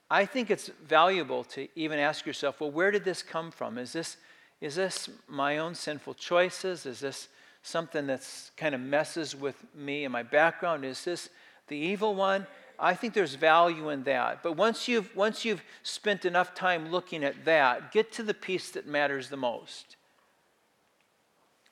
I 0.09 0.25
think 0.25 0.49
it's 0.49 0.71
valuable 0.87 1.43
to 1.45 1.67
even 1.75 1.99
ask 1.99 2.25
yourself, 2.25 2.59
well, 2.59 2.71
where 2.71 2.89
did 2.89 3.03
this 3.03 3.21
come 3.21 3.51
from? 3.51 3.77
Is 3.77 3.93
this, 3.93 4.17
is 4.59 4.75
this 4.75 5.07
my 5.27 5.59
own 5.59 5.75
sinful 5.75 6.15
choices? 6.15 6.87
Is 6.87 6.99
this 6.99 7.27
something 7.61 8.07
that's 8.07 8.51
kind 8.57 8.73
of 8.73 8.81
messes 8.81 9.35
with 9.35 9.55
me 9.75 10.05
and 10.05 10.11
my 10.11 10.23
background? 10.23 10.83
Is 10.83 11.03
this 11.03 11.29
the 11.67 11.77
evil 11.77 12.15
one? 12.15 12.47
I 12.79 12.93
think 12.93 13.13
there's 13.13 13.35
value 13.35 13.89
in 13.89 14.03
that. 14.03 14.41
But 14.41 14.53
once 14.53 14.87
you've, 14.87 15.13
once 15.15 15.43
you've 15.43 15.63
spent 15.83 16.25
enough 16.25 16.55
time 16.55 16.89
looking 16.91 17.23
at 17.23 17.45
that, 17.45 17.91
get 17.91 18.11
to 18.13 18.23
the 18.23 18.33
piece 18.33 18.71
that 18.71 18.87
matters 18.87 19.29
the 19.29 19.37
most. 19.37 19.97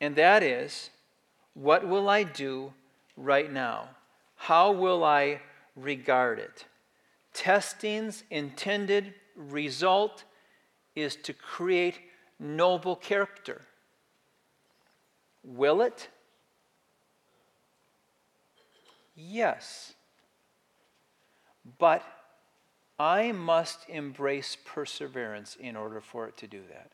And 0.01 0.15
that 0.15 0.43
is, 0.43 0.89
what 1.53 1.87
will 1.87 2.09
I 2.09 2.23
do 2.23 2.73
right 3.15 3.51
now? 3.51 3.89
How 4.35 4.71
will 4.71 5.03
I 5.03 5.41
regard 5.75 6.39
it? 6.39 6.65
Testing's 7.33 8.23
intended 8.29 9.13
result 9.35 10.23
is 10.95 11.15
to 11.15 11.33
create 11.33 11.99
noble 12.39 12.95
character. 12.95 13.61
Will 15.43 15.81
it? 15.81 16.09
Yes. 19.15 19.93
But 21.77 22.03
I 22.99 23.31
must 23.31 23.87
embrace 23.89 24.57
perseverance 24.63 25.55
in 25.59 25.75
order 25.75 26.01
for 26.01 26.27
it 26.27 26.37
to 26.37 26.47
do 26.47 26.61
that. 26.69 26.91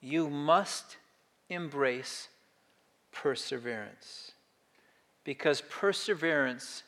You 0.00 0.30
must 0.30 0.96
embrace 1.48 2.28
perseverance 3.12 4.32
because 5.24 5.60
perseverance 5.62 6.84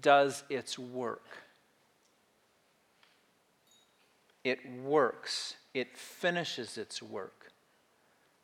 does 0.00 0.44
its 0.48 0.78
work. 0.78 1.24
It 4.44 4.60
works, 4.84 5.54
it 5.74 5.96
finishes 5.96 6.78
its 6.78 7.02
work. 7.02 7.50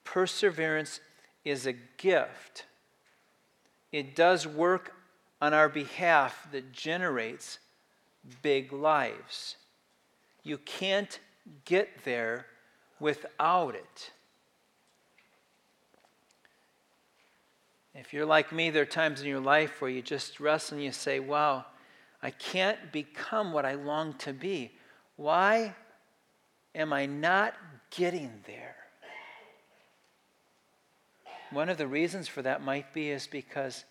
Perseverance 0.05 1.01
is 1.45 1.67
a 1.67 1.75
gift. 1.97 2.67
It 3.93 4.17
does 4.17 4.47
work 4.47 4.95
on 5.43 5.53
our 5.53 5.69
behalf 5.69 6.47
that 6.53 6.71
generates 6.73 7.59
big 8.43 8.73
lives. 8.73 9.57
You 10.45 10.57
can't 10.59 11.19
get 11.65 12.05
there 12.05 12.47
without 13.01 13.75
it. 13.75 14.13
If 17.93 18.13
you're 18.13 18.25
like 18.25 18.53
me, 18.53 18.71
there 18.71 18.83
are 18.83 18.87
times 18.87 19.21
in 19.21 19.27
your 19.27 19.41
life 19.41 19.83
where 19.83 19.91
you 19.91 20.01
just 20.01 20.39
wrestle 20.39 20.77
and 20.77 20.85
you 20.85 20.93
say, 20.93 21.19
Wow, 21.19 21.67
I 22.23 22.31
can't 22.31 22.93
become 22.93 23.53
what 23.53 23.67
I 23.67 23.75
long 23.75 24.15
to 24.19 24.33
be. 24.33 24.71
Why 25.17 25.75
am 26.73 26.93
I 26.93 27.07
not 27.07 27.55
getting 27.91 28.31
there? 28.47 28.77
One 31.51 31.69
of 31.69 31.79
the 31.79 31.89
reasons 31.89 32.29
for 32.29 32.43
that 32.43 32.63
might 32.63 32.95
be 32.95 33.11
is 33.11 33.27
because 33.27 33.85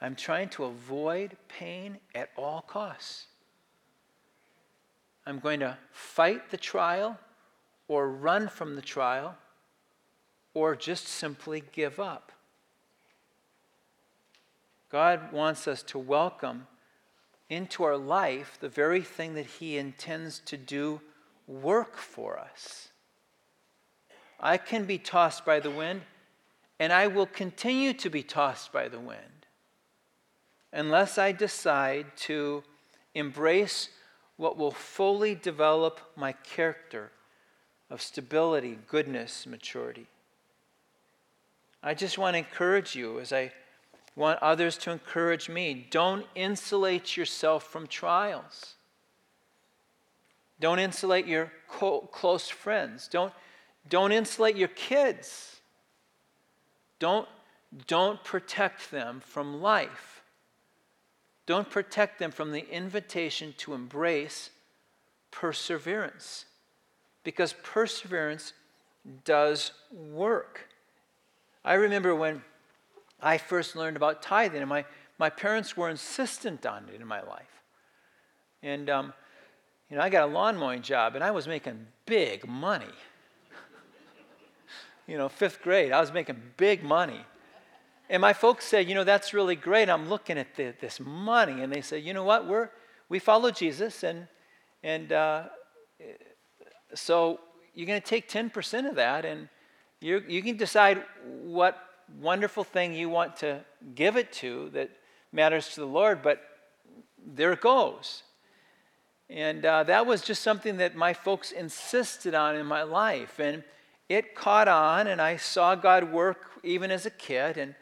I'm 0.00 0.14
trying 0.14 0.48
to 0.50 0.64
avoid 0.64 1.36
pain 1.48 1.98
at 2.14 2.30
all 2.36 2.62
costs. 2.62 3.26
I'm 5.26 5.38
going 5.38 5.60
to 5.60 5.78
fight 5.92 6.50
the 6.50 6.56
trial 6.56 7.18
or 7.88 8.08
run 8.08 8.48
from 8.48 8.76
the 8.76 8.82
trial 8.82 9.36
or 10.52 10.76
just 10.76 11.08
simply 11.08 11.62
give 11.72 11.98
up. 11.98 12.32
God 14.90 15.32
wants 15.32 15.66
us 15.66 15.82
to 15.84 15.98
welcome 15.98 16.66
into 17.48 17.82
our 17.82 17.96
life 17.96 18.58
the 18.60 18.68
very 18.68 19.02
thing 19.02 19.34
that 19.34 19.46
He 19.46 19.76
intends 19.76 20.38
to 20.40 20.56
do 20.56 21.00
work 21.46 21.96
for 21.96 22.38
us. 22.38 22.88
I 24.38 24.56
can 24.56 24.84
be 24.84 24.98
tossed 24.98 25.44
by 25.44 25.60
the 25.60 25.70
wind, 25.70 26.02
and 26.78 26.92
I 26.92 27.06
will 27.06 27.26
continue 27.26 27.92
to 27.94 28.10
be 28.10 28.22
tossed 28.22 28.72
by 28.72 28.88
the 28.88 29.00
wind 29.00 29.33
unless 30.74 31.16
I 31.16 31.32
decide 31.32 32.06
to 32.16 32.64
embrace 33.14 33.88
what 34.36 34.58
will 34.58 34.72
fully 34.72 35.34
develop 35.34 36.00
my 36.16 36.32
character 36.32 37.12
of 37.88 38.02
stability, 38.02 38.78
goodness, 38.88 39.46
maturity. 39.46 40.06
I 41.82 41.94
just 41.94 42.18
want 42.18 42.34
to 42.34 42.38
encourage 42.38 42.96
you 42.96 43.20
as 43.20 43.32
I 43.32 43.52
want 44.16 44.42
others 44.42 44.76
to 44.78 44.90
encourage 44.90 45.48
me. 45.48 45.86
Don't 45.90 46.26
insulate 46.34 47.16
yourself 47.16 47.64
from 47.64 47.86
trials. 47.86 48.74
Don't 50.58 50.78
insulate 50.78 51.26
your 51.26 51.52
co- 51.68 52.08
close 52.12 52.48
friends. 52.48 53.06
Don't, 53.08 53.32
don't 53.88 54.12
insulate 54.12 54.56
your 54.56 54.68
kids. 54.68 55.60
Don't, 56.98 57.28
don't 57.86 58.22
protect 58.24 58.90
them 58.90 59.20
from 59.20 59.60
life. 59.60 60.13
Don't 61.46 61.68
protect 61.68 62.18
them 62.18 62.30
from 62.30 62.52
the 62.52 62.68
invitation 62.70 63.54
to 63.58 63.74
embrace 63.74 64.50
perseverance. 65.30 66.46
Because 67.22 67.54
perseverance 67.62 68.52
does 69.24 69.72
work. 69.92 70.68
I 71.64 71.74
remember 71.74 72.14
when 72.14 72.42
I 73.20 73.38
first 73.38 73.76
learned 73.76 73.96
about 73.96 74.22
tithing, 74.22 74.60
and 74.60 74.68
my, 74.68 74.84
my 75.18 75.30
parents 75.30 75.76
were 75.76 75.88
insistent 75.88 76.66
on 76.66 76.88
it 76.92 77.00
in 77.00 77.06
my 77.06 77.22
life. 77.22 77.62
And, 78.62 78.88
um, 78.88 79.12
you 79.90 79.96
know, 79.96 80.02
I 80.02 80.08
got 80.08 80.28
a 80.28 80.32
lawn 80.32 80.56
mowing 80.56 80.82
job, 80.82 81.14
and 81.14 81.24
I 81.24 81.30
was 81.30 81.46
making 81.46 81.86
big 82.06 82.46
money. 82.46 82.86
you 85.06 85.18
know, 85.18 85.28
fifth 85.28 85.62
grade, 85.62 85.92
I 85.92 86.00
was 86.00 86.12
making 86.12 86.40
big 86.56 86.82
money. 86.82 87.20
And 88.10 88.20
my 88.20 88.32
folks 88.32 88.66
said, 88.66 88.88
you 88.88 88.94
know, 88.94 89.04
that's 89.04 89.32
really 89.32 89.56
great. 89.56 89.88
I'm 89.88 90.08
looking 90.08 90.36
at 90.38 90.54
the, 90.56 90.74
this 90.80 91.00
money. 91.00 91.62
And 91.62 91.72
they 91.72 91.80
said, 91.80 92.02
you 92.02 92.12
know 92.12 92.24
what? 92.24 92.46
We're, 92.46 92.70
we 93.08 93.18
follow 93.18 93.50
Jesus. 93.50 94.02
And, 94.02 94.28
and 94.82 95.12
uh, 95.12 95.44
so 96.94 97.40
you're 97.74 97.86
going 97.86 98.00
to 98.00 98.06
take 98.06 98.28
10% 98.28 98.88
of 98.88 98.96
that. 98.96 99.24
And 99.24 99.48
you 100.00 100.22
you 100.28 100.42
can 100.42 100.58
decide 100.58 101.02
what 101.42 101.78
wonderful 102.20 102.62
thing 102.62 102.92
you 102.92 103.08
want 103.08 103.36
to 103.38 103.64
give 103.94 104.16
it 104.16 104.32
to 104.32 104.68
that 104.74 104.90
matters 105.32 105.70
to 105.74 105.80
the 105.80 105.86
Lord. 105.86 106.22
But 106.22 106.42
there 107.26 107.52
it 107.52 107.62
goes. 107.62 108.22
And 109.30 109.64
uh, 109.64 109.84
that 109.84 110.04
was 110.04 110.20
just 110.20 110.42
something 110.42 110.76
that 110.76 110.94
my 110.94 111.14
folks 111.14 111.52
insisted 111.52 112.34
on 112.34 112.54
in 112.56 112.66
my 112.66 112.82
life. 112.82 113.38
And 113.38 113.64
it 114.10 114.34
caught 114.34 114.68
on, 114.68 115.06
and 115.06 115.22
I 115.22 115.36
saw 115.36 115.74
God 115.74 116.12
work 116.12 116.60
even 116.62 116.90
as 116.90 117.06
a 117.06 117.10
kid. 117.10 117.56
And 117.56 117.74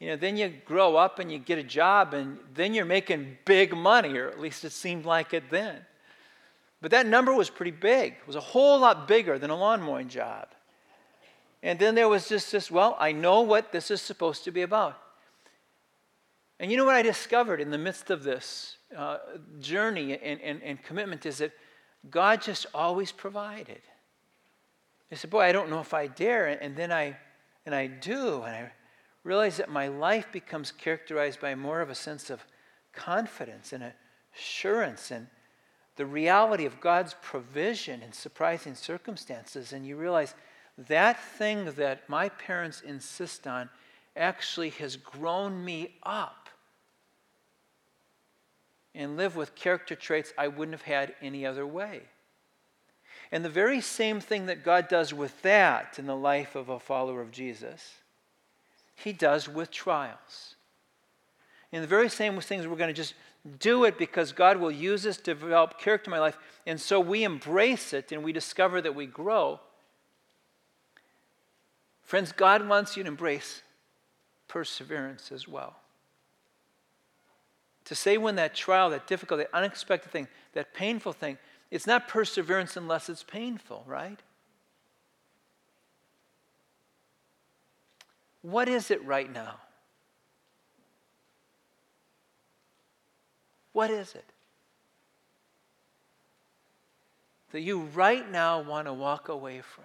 you 0.00 0.08
know, 0.08 0.16
then 0.16 0.36
you 0.36 0.52
grow 0.66 0.96
up 0.96 1.18
and 1.18 1.30
you 1.30 1.38
get 1.38 1.58
a 1.58 1.62
job, 1.62 2.14
and 2.14 2.38
then 2.54 2.74
you're 2.74 2.84
making 2.84 3.38
big 3.44 3.74
money, 3.76 4.16
or 4.16 4.28
at 4.28 4.40
least 4.40 4.64
it 4.64 4.72
seemed 4.72 5.04
like 5.04 5.32
it 5.32 5.44
then. 5.50 5.80
But 6.80 6.90
that 6.90 7.06
number 7.06 7.32
was 7.32 7.48
pretty 7.48 7.70
big. 7.70 8.12
It 8.12 8.26
was 8.26 8.36
a 8.36 8.40
whole 8.40 8.78
lot 8.78 9.08
bigger 9.08 9.38
than 9.38 9.50
a 9.50 9.56
lawn 9.56 9.80
mowing 9.80 10.08
job. 10.08 10.48
And 11.62 11.78
then 11.78 11.94
there 11.94 12.10
was 12.10 12.28
just 12.28 12.52
this 12.52 12.70
well, 12.70 12.94
I 13.00 13.12
know 13.12 13.40
what 13.40 13.72
this 13.72 13.90
is 13.90 14.02
supposed 14.02 14.44
to 14.44 14.50
be 14.50 14.60
about. 14.60 14.98
And 16.60 16.70
you 16.70 16.76
know 16.76 16.84
what 16.84 16.94
I 16.94 17.02
discovered 17.02 17.60
in 17.60 17.70
the 17.70 17.78
midst 17.78 18.10
of 18.10 18.22
this 18.22 18.76
uh, 18.96 19.18
journey 19.60 20.18
and, 20.18 20.40
and, 20.40 20.62
and 20.62 20.82
commitment 20.82 21.24
is 21.24 21.38
that 21.38 21.52
God 22.10 22.42
just 22.42 22.66
always 22.74 23.10
provided. 23.10 23.80
I 25.10 25.14
said, 25.14 25.30
Boy, 25.30 25.40
I 25.40 25.52
don't 25.52 25.70
know 25.70 25.80
if 25.80 25.94
I 25.94 26.06
dare. 26.06 26.46
And 26.46 26.76
then 26.76 26.92
I, 26.92 27.16
and 27.64 27.74
I 27.74 27.86
do. 27.86 28.42
And 28.42 28.54
I 28.54 28.72
realize 29.24 29.56
that 29.56 29.70
my 29.70 29.88
life 29.88 30.26
becomes 30.30 30.70
characterized 30.70 31.40
by 31.40 31.54
more 31.54 31.80
of 31.80 31.90
a 31.90 31.94
sense 31.94 32.30
of 32.30 32.44
confidence 32.92 33.72
and 33.72 33.92
assurance 34.36 35.10
and 35.10 35.26
the 35.96 36.06
reality 36.06 36.66
of 36.66 36.80
God's 36.80 37.14
provision 37.22 38.02
in 38.02 38.12
surprising 38.12 38.74
circumstances. 38.74 39.72
And 39.72 39.86
you 39.86 39.96
realize 39.96 40.34
that 40.76 41.20
thing 41.20 41.72
that 41.76 42.08
my 42.08 42.28
parents 42.28 42.80
insist 42.80 43.46
on 43.46 43.70
actually 44.16 44.70
has 44.70 44.96
grown 44.96 45.64
me 45.64 45.96
up 46.02 46.48
and 48.94 49.16
live 49.16 49.34
with 49.34 49.54
character 49.54 49.94
traits 49.94 50.32
I 50.36 50.48
wouldn't 50.48 50.74
have 50.74 50.82
had 50.82 51.14
any 51.20 51.46
other 51.46 51.66
way. 51.66 52.02
And 53.32 53.44
the 53.44 53.48
very 53.48 53.80
same 53.80 54.20
thing 54.20 54.46
that 54.46 54.64
God 54.64 54.88
does 54.88 55.12
with 55.12 55.42
that 55.42 55.98
in 55.98 56.06
the 56.06 56.16
life 56.16 56.54
of 56.54 56.68
a 56.68 56.78
follower 56.78 57.20
of 57.20 57.32
Jesus 57.32 57.94
he 58.94 59.12
does 59.12 59.48
with 59.48 59.70
trials. 59.70 60.54
In 61.72 61.80
the 61.80 61.86
very 61.86 62.08
same 62.08 62.40
things, 62.40 62.66
we're 62.66 62.76
going 62.76 62.88
to 62.88 62.94
just 62.94 63.14
do 63.58 63.84
it 63.84 63.98
because 63.98 64.32
God 64.32 64.58
will 64.58 64.70
use 64.70 65.06
us 65.06 65.16
to 65.18 65.34
develop 65.34 65.78
character 65.78 66.08
in 66.08 66.12
my 66.12 66.20
life. 66.20 66.38
And 66.66 66.80
so 66.80 67.00
we 67.00 67.24
embrace 67.24 67.92
it 67.92 68.12
and 68.12 68.22
we 68.22 68.32
discover 68.32 68.80
that 68.80 68.94
we 68.94 69.06
grow. 69.06 69.60
Friends, 72.02 72.32
God 72.32 72.68
wants 72.68 72.96
you 72.96 73.02
to 73.02 73.08
embrace 73.08 73.62
perseverance 74.46 75.32
as 75.32 75.48
well. 75.48 75.76
To 77.86 77.94
say 77.94 78.16
when 78.16 78.36
that 78.36 78.54
trial, 78.54 78.90
that 78.90 79.06
difficult, 79.06 79.40
that 79.40 79.50
unexpected 79.52 80.10
thing, 80.10 80.28
that 80.54 80.72
painful 80.74 81.12
thing, 81.12 81.38
it's 81.70 81.86
not 81.86 82.08
perseverance 82.08 82.76
unless 82.76 83.08
it's 83.08 83.22
painful, 83.22 83.84
right? 83.86 84.20
What 88.44 88.68
is 88.68 88.90
it 88.90 89.02
right 89.06 89.32
now? 89.32 89.54
What 93.72 93.90
is 93.90 94.14
it? 94.14 94.26
That 97.52 97.62
you 97.62 97.80
right 97.94 98.30
now 98.30 98.60
want 98.60 98.86
to 98.86 98.92
walk 98.92 99.30
away 99.30 99.62
from, 99.62 99.84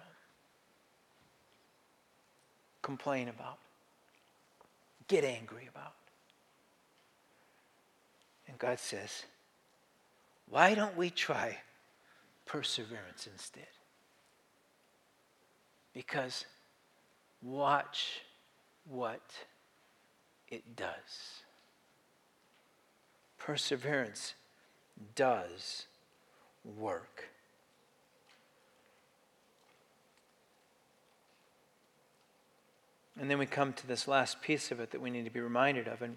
complain 2.82 3.30
about, 3.30 3.56
get 5.08 5.24
angry 5.24 5.66
about. 5.72 5.94
And 8.46 8.58
God 8.58 8.78
says, 8.78 9.24
why 10.50 10.74
don't 10.74 10.98
we 10.98 11.08
try 11.08 11.56
perseverance 12.44 13.26
instead? 13.26 13.64
Because 15.94 16.44
watch 17.42 18.20
what 18.90 19.22
it 20.48 20.76
does. 20.76 21.42
Perseverance 23.38 24.34
does 25.14 25.86
work. 26.64 27.28
And 33.18 33.30
then 33.30 33.38
we 33.38 33.46
come 33.46 33.72
to 33.74 33.86
this 33.86 34.08
last 34.08 34.40
piece 34.40 34.70
of 34.70 34.80
it 34.80 34.90
that 34.90 35.00
we 35.00 35.10
need 35.10 35.24
to 35.24 35.30
be 35.30 35.40
reminded 35.40 35.86
of. 35.86 36.02
And 36.02 36.16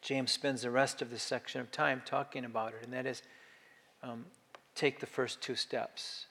James 0.00 0.32
spends 0.32 0.62
the 0.62 0.70
rest 0.70 1.02
of 1.02 1.10
this 1.10 1.22
section 1.22 1.60
of 1.60 1.70
time 1.70 2.02
talking 2.04 2.44
about 2.44 2.72
it, 2.72 2.80
and 2.82 2.92
that 2.92 3.06
is 3.06 3.22
um, 4.02 4.24
take 4.74 5.00
the 5.00 5.06
first 5.06 5.40
two 5.42 5.54
steps. 5.54 6.26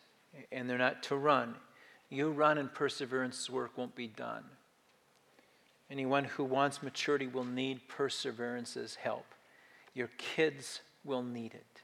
And 0.51 0.67
they're 0.69 0.79
not 0.79 1.03
to 1.03 1.15
run. 1.15 1.55
You 2.09 2.31
run, 2.31 2.57
and 2.57 2.73
perseverance 2.73 3.49
work 3.49 3.77
won't 3.77 3.95
be 3.95 4.07
done. 4.07 4.43
Anyone 5.93 6.23
who 6.23 6.43
wants 6.43 6.81
maturity 6.81 7.27
will 7.27 7.43
need 7.43 7.87
perseverance's 7.87 8.95
help. 8.95 9.27
Your 9.93 10.09
kids 10.17 10.81
will 11.03 11.21
need 11.21 11.53
it. 11.53 11.81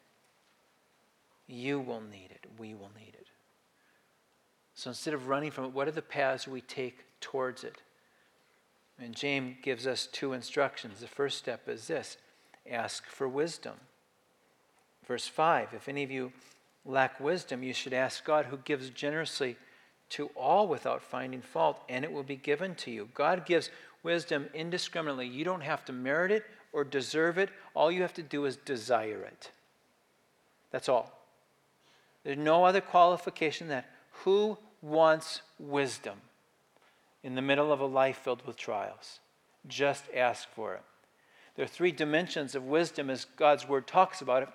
You 1.45 1.79
will 1.79 2.01
need 2.01 2.31
it. 2.31 2.47
We 2.57 2.73
will 2.73 2.89
need 2.99 3.13
it. 3.13 3.27
So 4.73 4.89
instead 4.89 5.13
of 5.13 5.27
running 5.27 5.51
from 5.51 5.65
it, 5.65 5.73
what 5.73 5.87
are 5.87 5.91
the 5.91 6.01
paths 6.01 6.47
we 6.47 6.61
take 6.61 7.05
towards 7.21 7.63
it? 7.63 7.83
And 8.99 9.15
James 9.15 9.57
gives 9.61 9.85
us 9.85 10.07
two 10.11 10.33
instructions. 10.33 11.01
The 11.01 11.07
first 11.07 11.37
step 11.37 11.69
is 11.69 11.85
this 11.85 12.17
ask 12.67 13.05
for 13.05 13.29
wisdom. 13.29 13.75
Verse 15.07 15.27
5 15.27 15.75
If 15.75 15.87
any 15.87 16.01
of 16.01 16.09
you 16.09 16.33
lack 16.83 17.19
wisdom, 17.19 17.61
you 17.61 17.73
should 17.73 17.93
ask 17.93 18.25
God, 18.25 18.47
who 18.47 18.57
gives 18.57 18.89
generously 18.89 19.55
to 20.09 20.27
all 20.35 20.67
without 20.67 21.03
finding 21.03 21.41
fault, 21.41 21.81
and 21.87 22.03
it 22.03 22.11
will 22.11 22.23
be 22.23 22.35
given 22.35 22.75
to 22.75 22.91
you. 22.91 23.09
God 23.13 23.45
gives 23.45 23.69
wisdom 24.03 24.47
indiscriminately. 24.53 25.27
You 25.27 25.43
don't 25.43 25.61
have 25.61 25.85
to 25.85 25.93
merit 25.93 26.31
it 26.31 26.45
or 26.71 26.83
deserve 26.83 27.37
it. 27.37 27.49
All 27.73 27.91
you 27.91 28.01
have 28.01 28.13
to 28.15 28.23
do 28.23 28.45
is 28.45 28.57
desire 28.57 29.21
it. 29.23 29.51
That's 30.71 30.89
all. 30.89 31.11
There's 32.23 32.37
no 32.37 32.65
other 32.65 32.81
qualification 32.81 33.69
that 33.69 33.89
who 34.23 34.57
wants 34.81 35.41
wisdom 35.57 36.19
in 37.23 37.35
the 37.35 37.41
middle 37.41 37.71
of 37.71 37.79
a 37.79 37.85
life 37.85 38.17
filled 38.17 38.45
with 38.45 38.57
trials? 38.57 39.19
Just 39.67 40.05
ask 40.15 40.47
for 40.49 40.75
it. 40.75 40.81
There 41.55 41.65
are 41.65 41.67
three 41.67 41.91
dimensions 41.91 42.55
of 42.55 42.63
wisdom 42.63 43.09
as 43.09 43.25
God's 43.25 43.67
word 43.67 43.87
talks 43.87 44.21
about 44.21 44.43
it. 44.43 44.49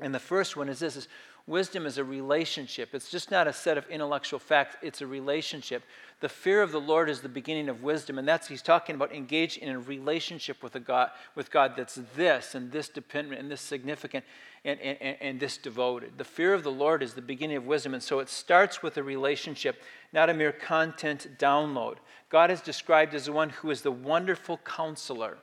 And 0.00 0.14
the 0.14 0.18
first 0.18 0.56
one 0.56 0.68
is 0.68 0.80
this 0.80 0.96
is 0.96 1.08
Wisdom 1.46 1.86
is 1.86 1.98
a 1.98 2.04
relationship. 2.04 2.94
It's 2.94 3.10
just 3.10 3.32
not 3.32 3.48
a 3.48 3.52
set 3.52 3.76
of 3.76 3.88
intellectual 3.88 4.38
facts, 4.38 4.76
it's 4.80 5.00
a 5.00 5.06
relationship. 5.06 5.82
The 6.20 6.28
fear 6.28 6.62
of 6.62 6.70
the 6.70 6.80
Lord 6.80 7.10
is 7.10 7.20
the 7.20 7.28
beginning 7.28 7.68
of 7.68 7.82
wisdom, 7.82 8.16
and 8.16 8.28
that's 8.28 8.46
he's 8.46 8.62
talking 8.62 8.94
about 8.94 9.12
engage 9.12 9.56
in 9.56 9.68
a 9.68 9.78
relationship 9.78 10.62
with 10.62 10.76
a 10.76 10.80
God 10.80 11.10
with 11.34 11.50
God 11.50 11.72
that's 11.76 11.98
this 12.14 12.54
and 12.54 12.70
this 12.70 12.88
dependent 12.88 13.40
and 13.40 13.50
this 13.50 13.60
significant 13.60 14.24
and, 14.64 14.78
and, 14.80 15.16
and 15.20 15.40
this 15.40 15.56
devoted. 15.56 16.12
The 16.18 16.24
fear 16.24 16.54
of 16.54 16.62
the 16.62 16.70
Lord 16.70 17.02
is 17.02 17.14
the 17.14 17.22
beginning 17.22 17.56
of 17.56 17.66
wisdom, 17.66 17.92
and 17.92 18.02
so 18.02 18.20
it 18.20 18.28
starts 18.28 18.80
with 18.80 18.96
a 18.96 19.02
relationship, 19.02 19.82
not 20.12 20.30
a 20.30 20.34
mere 20.34 20.52
content 20.52 21.26
download. 21.38 21.96
God 22.28 22.52
is 22.52 22.60
described 22.60 23.14
as 23.14 23.26
the 23.26 23.32
one 23.32 23.50
who 23.50 23.70
is 23.70 23.82
the 23.82 23.90
wonderful 23.90 24.58
counselor. 24.58 25.38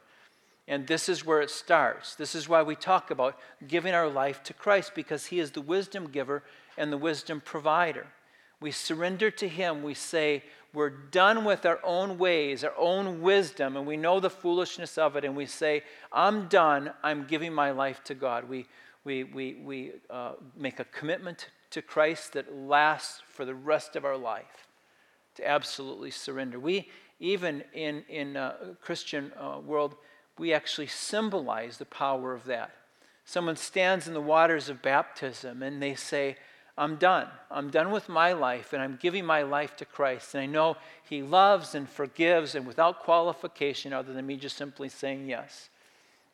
And 0.70 0.86
this 0.86 1.10
is 1.10 1.26
where 1.26 1.42
it 1.42 1.50
starts. 1.50 2.14
This 2.14 2.36
is 2.36 2.48
why 2.48 2.62
we 2.62 2.76
talk 2.76 3.10
about 3.10 3.40
giving 3.68 3.96
our 3.96 4.08
life 4.08 4.44
to 4.44 4.54
Christ, 4.54 4.92
because 4.94 5.26
He 5.26 5.40
is 5.40 5.52
the 5.52 5.62
wisdom 5.62 6.10
giver 6.12 6.44
and 6.78 6.94
the 6.94 6.98
wisdom 6.98 7.42
provider. 7.44 8.06
We 8.62 8.70
surrender 8.70 9.32
to 9.32 9.48
Him. 9.48 9.82
We 9.82 9.96
say, 9.96 10.44
We're 10.72 10.92
done 10.92 11.44
with 11.44 11.66
our 11.66 11.80
own 11.84 12.20
ways, 12.20 12.64
our 12.64 12.78
own 12.78 13.24
wisdom, 13.24 13.78
and 13.78 13.88
we 13.88 13.98
know 13.98 14.20
the 14.20 14.30
foolishness 14.30 14.96
of 15.00 15.16
it. 15.16 15.26
And 15.26 15.36
we 15.36 15.48
say, 15.48 15.82
I'm 16.14 16.48
done. 16.48 16.92
I'm 17.02 17.26
giving 17.26 17.52
my 17.52 17.72
life 17.72 18.04
to 18.04 18.14
God. 18.14 18.48
We, 18.48 18.68
we, 19.04 19.24
we, 19.24 19.56
we 19.56 19.92
uh, 20.12 20.34
make 20.56 20.80
a 20.80 20.86
commitment 20.86 21.50
to 21.72 21.82
Christ 21.82 22.34
that 22.34 22.54
lasts 22.56 23.24
for 23.28 23.44
the 23.44 23.56
rest 23.56 23.96
of 23.96 24.06
our 24.06 24.18
life 24.18 24.68
to 25.36 25.48
absolutely 25.48 26.12
surrender. 26.12 26.60
We, 26.60 26.90
even 27.20 27.64
in, 27.74 28.04
in 28.08 28.38
uh, 28.38 28.76
Christian 28.82 29.32
uh, 29.36 29.60
world, 29.66 29.96
we 30.40 30.54
actually 30.54 30.88
symbolize 30.88 31.78
the 31.78 31.86
power 31.86 32.34
of 32.34 32.46
that. 32.46 32.72
Someone 33.26 33.58
stands 33.58 34.08
in 34.08 34.14
the 34.14 34.22
waters 34.22 34.70
of 34.70 34.82
baptism 34.82 35.62
and 35.62 35.84
they 35.84 35.94
say, 35.94 36.38
I'm 36.78 36.96
done. 36.96 37.28
I'm 37.52 37.70
done 37.70 37.92
with 37.92 38.08
my 38.08 38.32
life 38.32 38.72
and 38.72 38.82
I'm 38.82 38.98
giving 39.00 39.26
my 39.26 39.44
life 39.44 39.76
to 39.76 39.86
Christ. 39.86 40.34
And 40.34 40.42
I 40.42 40.46
know 40.46 40.78
He 41.08 41.22
loves 41.22 41.76
and 41.76 41.88
forgives 41.88 42.56
and 42.56 42.66
without 42.66 43.02
qualification 43.02 43.92
other 43.92 44.14
than 44.14 44.26
me 44.26 44.38
just 44.38 44.56
simply 44.56 44.88
saying 44.88 45.28
yes. 45.28 45.70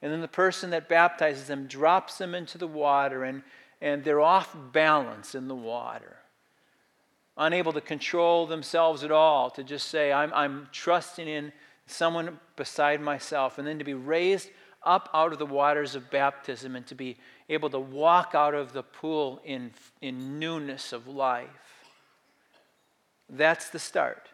And 0.01 0.13
then 0.13 0.21
the 0.21 0.27
person 0.27 0.69
that 0.69 0.87
baptizes 0.87 1.47
them 1.47 1.65
drops 1.65 2.19
them 2.19 2.35
into 2.35 2.59
the 2.59 2.67
water 2.67 3.23
and, 3.23 3.41
and 3.81 4.03
they're 4.03 4.21
off 4.21 4.55
balance 4.71 5.33
in 5.33 5.47
the 5.47 5.55
water. 5.55 6.17
Unable 7.37 7.73
to 7.73 7.81
control 7.81 8.45
themselves 8.45 9.03
at 9.03 9.11
all, 9.11 9.49
to 9.49 9.63
just 9.63 9.89
say, 9.89 10.13
I'm, 10.13 10.31
I'm 10.33 10.69
trusting 10.71 11.27
in 11.27 11.51
someone 11.87 12.39
beside 12.55 13.01
myself, 13.01 13.57
and 13.57 13.67
then 13.67 13.79
to 13.79 13.85
be 13.85 13.93
raised 13.93 14.49
up 14.83 15.09
out 15.13 15.33
of 15.33 15.39
the 15.39 15.45
waters 15.45 15.95
of 15.95 16.11
baptism 16.11 16.75
and 16.75 16.85
to 16.87 16.95
be 16.95 17.17
able 17.49 17.69
to 17.69 17.79
walk 17.79 18.33
out 18.35 18.53
of 18.53 18.73
the 18.73 18.83
pool 18.83 19.41
in, 19.43 19.71
in 20.01 20.39
newness 20.39 20.93
of 20.93 21.07
life. 21.07 21.49
That's 23.29 23.69
the 23.69 23.79
start. 23.79 24.29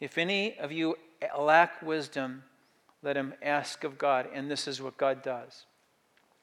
If 0.00 0.16
any 0.16 0.58
of 0.58 0.72
you 0.72 0.96
lack 1.38 1.82
wisdom, 1.82 2.44
let 3.02 3.16
him 3.16 3.34
ask 3.42 3.84
of 3.84 3.98
God, 3.98 4.28
and 4.32 4.50
this 4.50 4.66
is 4.66 4.80
what 4.80 4.96
God 4.96 5.22
does. 5.22 5.66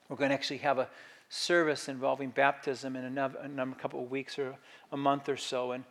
We're 0.10 0.18
going 0.18 0.30
to 0.30 0.36
actually 0.36 0.60
have 0.60 0.78
a 0.78 0.88
service 1.30 1.90
involving 1.90 2.30
baptism 2.30 2.96
in 2.96 3.04
another, 3.04 3.40
a 3.40 3.82
couple 3.82 4.02
of 4.04 4.10
weeks 4.10 4.40
or 4.40 4.56
a 4.92 4.98
month 4.98 5.28
or 5.28 5.38
so, 5.38 5.72
and 5.72 5.84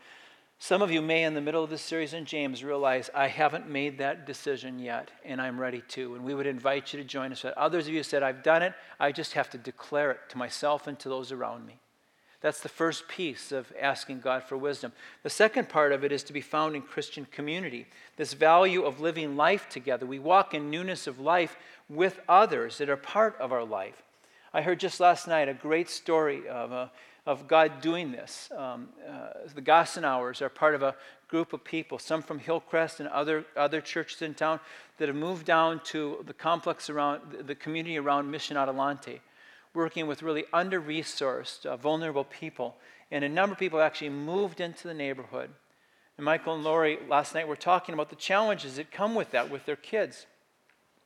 some 0.58 0.80
of 0.82 0.90
you 0.90 1.02
may, 1.02 1.24
in 1.24 1.34
the 1.34 1.40
middle 1.40 1.62
of 1.62 1.70
this 1.70 1.82
series 1.82 2.14
in 2.14 2.24
James, 2.24 2.64
realize 2.64 3.10
I 3.14 3.28
haven't 3.28 3.68
made 3.68 3.98
that 3.98 4.26
decision 4.26 4.78
yet, 4.78 5.10
and 5.24 5.40
I'm 5.40 5.60
ready 5.60 5.82
to. 5.88 6.14
And 6.14 6.24
we 6.24 6.34
would 6.34 6.46
invite 6.46 6.92
you 6.92 6.98
to 6.98 7.04
join 7.04 7.30
us. 7.30 7.44
Others 7.56 7.88
of 7.88 7.94
you 7.94 8.02
said, 8.02 8.22
I've 8.22 8.42
done 8.42 8.62
it, 8.62 8.72
I 8.98 9.12
just 9.12 9.34
have 9.34 9.50
to 9.50 9.58
declare 9.58 10.10
it 10.12 10.20
to 10.30 10.38
myself 10.38 10.86
and 10.86 10.98
to 11.00 11.08
those 11.08 11.30
around 11.30 11.66
me. 11.66 11.78
That's 12.40 12.60
the 12.60 12.68
first 12.68 13.08
piece 13.08 13.50
of 13.50 13.72
asking 13.80 14.20
God 14.20 14.44
for 14.44 14.56
wisdom. 14.56 14.92
The 15.22 15.30
second 15.30 15.68
part 15.68 15.92
of 15.92 16.04
it 16.04 16.12
is 16.12 16.22
to 16.24 16.32
be 16.32 16.40
found 16.40 16.76
in 16.76 16.82
Christian 16.82 17.26
community. 17.30 17.86
This 18.16 18.34
value 18.34 18.84
of 18.84 19.00
living 19.00 19.36
life 19.36 19.68
together. 19.68 20.06
We 20.06 20.18
walk 20.18 20.54
in 20.54 20.70
newness 20.70 21.06
of 21.06 21.18
life 21.18 21.56
with 21.88 22.20
others 22.28 22.78
that 22.78 22.88
are 22.88 22.96
part 22.96 23.36
of 23.40 23.52
our 23.52 23.64
life. 23.64 24.02
I 24.54 24.62
heard 24.62 24.80
just 24.80 25.00
last 25.00 25.26
night 25.26 25.48
a 25.48 25.54
great 25.54 25.90
story 25.90 26.48
of 26.48 26.72
a 26.72 26.90
of 27.26 27.48
God 27.48 27.80
doing 27.80 28.12
this. 28.12 28.50
Um, 28.56 28.88
uh, 29.06 29.48
the 29.54 29.62
Gossenauers 29.62 30.40
are 30.40 30.48
part 30.48 30.74
of 30.74 30.82
a 30.82 30.94
group 31.28 31.52
of 31.52 31.64
people, 31.64 31.98
some 31.98 32.22
from 32.22 32.38
Hillcrest 32.38 33.00
and 33.00 33.08
other, 33.08 33.44
other 33.56 33.80
churches 33.80 34.22
in 34.22 34.34
town, 34.34 34.60
that 34.98 35.08
have 35.08 35.16
moved 35.16 35.44
down 35.44 35.80
to 35.86 36.22
the 36.24 36.32
complex 36.32 36.88
around 36.88 37.20
the 37.46 37.54
community 37.54 37.98
around 37.98 38.30
Mission 38.30 38.56
Adelante, 38.56 39.20
working 39.74 40.06
with 40.06 40.22
really 40.22 40.44
under 40.52 40.80
resourced, 40.80 41.66
uh, 41.66 41.76
vulnerable 41.76 42.24
people. 42.24 42.76
And 43.10 43.24
a 43.24 43.28
number 43.28 43.54
of 43.54 43.58
people 43.58 43.80
actually 43.80 44.10
moved 44.10 44.60
into 44.60 44.86
the 44.86 44.94
neighborhood. 44.94 45.50
And 46.16 46.24
Michael 46.24 46.54
and 46.54 46.64
Lori 46.64 46.98
last 47.08 47.34
night 47.34 47.48
were 47.48 47.56
talking 47.56 47.92
about 47.92 48.10
the 48.10 48.16
challenges 48.16 48.76
that 48.76 48.90
come 48.90 49.14
with 49.14 49.32
that 49.32 49.50
with 49.50 49.66
their 49.66 49.76
kids. 49.76 50.26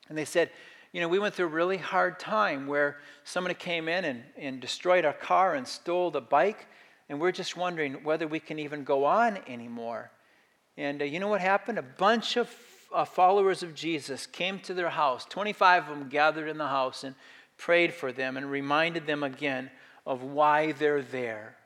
And 0.09 0.17
they 0.17 0.25
said, 0.25 0.51
you 0.93 1.01
know, 1.01 1.09
we 1.09 1.19
went 1.19 1.35
through 1.35 1.47
a 1.47 1.49
really 1.49 1.77
hard 1.77 2.19
time 2.19 2.67
where 2.67 2.99
somebody 3.23 3.55
came 3.55 3.89
in 3.89 4.05
and, 4.05 4.23
and 4.37 4.61
destroyed 4.61 5.05
our 5.05 5.13
car 5.13 5.55
and 5.55 5.67
stole 5.67 6.11
the 6.11 6.21
bike, 6.21 6.67
and 7.09 7.21
we're 7.21 7.33
just 7.33 7.57
wondering 7.57 8.03
whether 8.03 8.27
we 8.27 8.41
can 8.41 8.59
even 8.59 8.83
go 8.83 9.05
on 9.05 9.39
anymore. 9.47 10.11
And 10.77 11.01
uh, 11.01 11.05
you 11.05 11.21
know 11.21 11.29
what 11.29 11.41
happened? 11.41 11.79
A 11.79 11.83
bunch 11.83 12.37
of 12.37 12.51
uh, 12.93 13.05
followers 13.05 13.63
of 13.63 13.75
Jesus 13.75 14.27
came 14.27 14.59
to 14.61 14.75
their 14.75 14.91
house. 14.91 15.25
25 15.27 15.89
of 15.89 15.99
them 15.99 16.09
gathered 16.09 16.49
in 16.49 16.59
the 16.59 16.67
house 16.67 17.05
and 17.05 17.15
prayed 17.57 17.95
for 17.95 18.11
them 18.11 18.37
and 18.37 18.51
reminded 18.51 19.07
them 19.07 19.23
again 19.23 19.71
of 20.07 20.23
why 20.23 20.73
they're 20.73 21.03
there. 21.03 21.57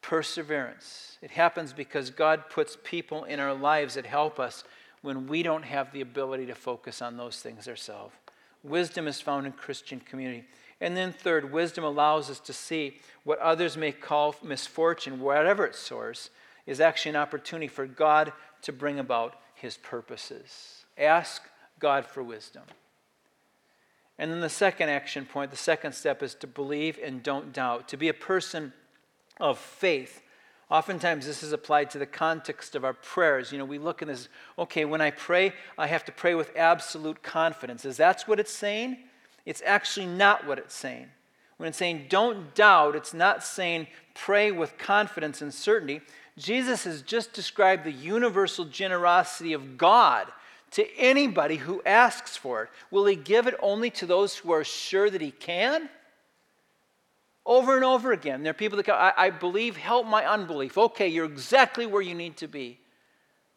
Perseverance. 0.00 1.18
It 1.20 1.32
happens 1.32 1.74
because 1.74 2.08
God 2.08 2.48
puts 2.48 2.78
people 2.84 3.24
in 3.24 3.40
our 3.40 3.52
lives 3.52 3.94
that 3.94 4.06
help 4.06 4.38
us 4.40 4.64
when 5.02 5.26
we 5.26 5.42
don't 5.42 5.64
have 5.64 5.92
the 5.92 6.00
ability 6.00 6.46
to 6.46 6.54
focus 6.54 7.00
on 7.02 7.16
those 7.16 7.40
things 7.40 7.68
ourselves. 7.68 8.14
Wisdom 8.62 9.06
is 9.06 9.20
found 9.20 9.46
in 9.46 9.52
Christian 9.52 10.00
community. 10.00 10.44
And 10.80 10.96
then, 10.96 11.12
third, 11.12 11.52
wisdom 11.52 11.84
allows 11.84 12.30
us 12.30 12.40
to 12.40 12.52
see 12.52 12.98
what 13.24 13.38
others 13.38 13.76
may 13.76 13.92
call 13.92 14.34
misfortune, 14.42 15.20
whatever 15.20 15.66
its 15.66 15.78
source, 15.78 16.30
is 16.66 16.80
actually 16.80 17.10
an 17.10 17.16
opportunity 17.16 17.68
for 17.68 17.86
God 17.86 18.32
to 18.62 18.72
bring 18.72 18.98
about 18.98 19.40
his 19.54 19.76
purposes. 19.76 20.84
Ask 20.96 21.42
God 21.78 22.04
for 22.04 22.22
wisdom. 22.22 22.64
And 24.18 24.32
then 24.32 24.40
the 24.40 24.48
second 24.48 24.88
action 24.88 25.26
point, 25.26 25.50
the 25.50 25.56
second 25.56 25.92
step 25.92 26.22
is 26.22 26.34
to 26.36 26.46
believe 26.46 26.98
and 27.02 27.22
don't 27.22 27.52
doubt, 27.52 27.88
to 27.88 27.96
be 27.96 28.08
a 28.08 28.14
person 28.14 28.72
of 29.40 29.58
faith 29.58 30.22
Oftentimes, 30.70 31.24
this 31.24 31.42
is 31.42 31.52
applied 31.52 31.90
to 31.90 31.98
the 31.98 32.06
context 32.06 32.74
of 32.74 32.84
our 32.84 32.92
prayers. 32.92 33.52
You 33.52 33.58
know, 33.58 33.64
we 33.64 33.78
look 33.78 34.02
at 34.02 34.08
this, 34.08 34.28
okay, 34.58 34.84
when 34.84 35.00
I 35.00 35.10
pray, 35.10 35.54
I 35.78 35.86
have 35.86 36.04
to 36.04 36.12
pray 36.12 36.34
with 36.34 36.54
absolute 36.56 37.22
confidence. 37.22 37.86
Is 37.86 37.96
that 37.96 38.22
what 38.26 38.38
it's 38.38 38.52
saying? 38.52 38.98
It's 39.46 39.62
actually 39.64 40.06
not 40.06 40.46
what 40.46 40.58
it's 40.58 40.74
saying. 40.74 41.08
When 41.56 41.70
it's 41.70 41.78
saying 41.78 42.06
don't 42.10 42.54
doubt, 42.54 42.96
it's 42.96 43.14
not 43.14 43.42
saying 43.42 43.86
pray 44.14 44.52
with 44.52 44.76
confidence 44.76 45.40
and 45.40 45.52
certainty. 45.52 46.02
Jesus 46.36 46.84
has 46.84 47.02
just 47.02 47.32
described 47.32 47.84
the 47.84 47.92
universal 47.92 48.66
generosity 48.66 49.54
of 49.54 49.78
God 49.78 50.28
to 50.72 50.86
anybody 50.96 51.56
who 51.56 51.82
asks 51.84 52.36
for 52.36 52.64
it. 52.64 52.68
Will 52.90 53.06
he 53.06 53.16
give 53.16 53.46
it 53.46 53.54
only 53.60 53.90
to 53.90 54.06
those 54.06 54.36
who 54.36 54.52
are 54.52 54.64
sure 54.64 55.08
that 55.08 55.22
he 55.22 55.30
can? 55.30 55.88
Over 57.48 57.74
and 57.74 57.84
over 57.84 58.12
again. 58.12 58.42
There 58.42 58.50
are 58.50 58.54
people 58.54 58.76
that 58.76 58.86
go, 58.86 58.92
I, 58.92 59.12
I 59.16 59.30
believe, 59.30 59.78
help 59.78 60.06
my 60.06 60.24
unbelief. 60.24 60.76
Okay, 60.76 61.08
you're 61.08 61.24
exactly 61.24 61.86
where 61.86 62.02
you 62.02 62.14
need 62.14 62.36
to 62.36 62.46
be. 62.46 62.78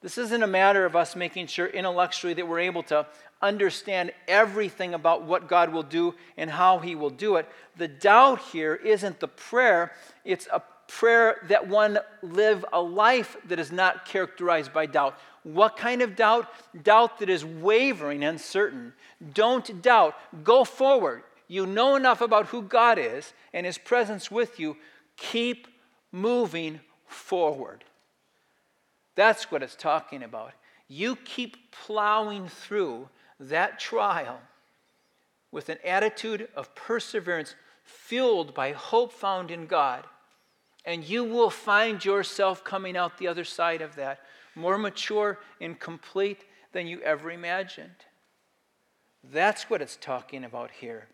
This 0.01 0.17
isn't 0.17 0.41
a 0.41 0.47
matter 0.47 0.85
of 0.85 0.95
us 0.95 1.15
making 1.15 1.47
sure 1.47 1.67
intellectually 1.67 2.33
that 2.35 2.47
we're 2.47 2.59
able 2.59 2.83
to 2.83 3.05
understand 3.41 4.11
everything 4.27 4.93
about 4.93 5.23
what 5.23 5.47
God 5.49 5.73
will 5.73 5.83
do 5.83 6.15
and 6.37 6.49
how 6.49 6.79
He 6.79 6.95
will 6.95 7.09
do 7.09 7.35
it. 7.35 7.47
The 7.77 7.89
doubt 7.89 8.39
here 8.39 8.75
isn't 8.75 9.19
the 9.19 9.27
prayer, 9.27 9.91
it's 10.23 10.47
a 10.51 10.63
prayer 10.87 11.37
that 11.49 11.67
one 11.67 11.99
live 12.21 12.65
a 12.71 12.81
life 12.81 13.35
that 13.47 13.59
is 13.59 13.71
not 13.71 14.05
characterized 14.05 14.73
by 14.73 14.85
doubt. 14.85 15.19
What 15.43 15.75
kind 15.75 16.01
of 16.01 16.15
doubt? 16.15 16.47
Doubt 16.83 17.19
that 17.19 17.29
is 17.29 17.43
wavering, 17.43 18.23
uncertain. 18.23 18.93
Don't 19.33 19.81
doubt. 19.81 20.15
Go 20.43 20.63
forward 20.63 21.23
you 21.51 21.65
know 21.65 21.97
enough 21.97 22.21
about 22.21 22.45
who 22.45 22.61
God 22.61 22.97
is 22.97 23.33
and 23.53 23.65
His 23.65 23.77
presence 23.77 24.31
with 24.31 24.57
you, 24.57 24.77
keep 25.17 25.67
moving 26.09 26.79
forward. 27.05 27.83
That's 29.15 29.51
what 29.51 29.61
it's 29.61 29.75
talking 29.75 30.23
about. 30.23 30.53
You 30.87 31.17
keep 31.17 31.73
plowing 31.73 32.47
through 32.47 33.09
that 33.37 33.81
trial 33.81 34.39
with 35.51 35.67
an 35.67 35.77
attitude 35.83 36.47
of 36.55 36.73
perseverance 36.73 37.55
fueled 37.83 38.53
by 38.53 38.71
hope 38.71 39.11
found 39.11 39.51
in 39.51 39.65
God. 39.65 40.05
And 40.85 41.03
you 41.03 41.25
will 41.25 41.49
find 41.49 42.03
yourself 42.03 42.63
coming 42.63 42.95
out 42.95 43.17
the 43.17 43.27
other 43.27 43.43
side 43.43 43.81
of 43.81 43.97
that 43.97 44.21
more 44.55 44.77
mature 44.77 45.37
and 45.59 45.77
complete 45.77 46.45
than 46.71 46.87
you 46.87 47.01
ever 47.01 47.29
imagined. 47.29 48.05
That's 49.33 49.69
what 49.69 49.81
it's 49.81 49.97
talking 49.97 50.45
about 50.45 50.71
here. 50.71 51.09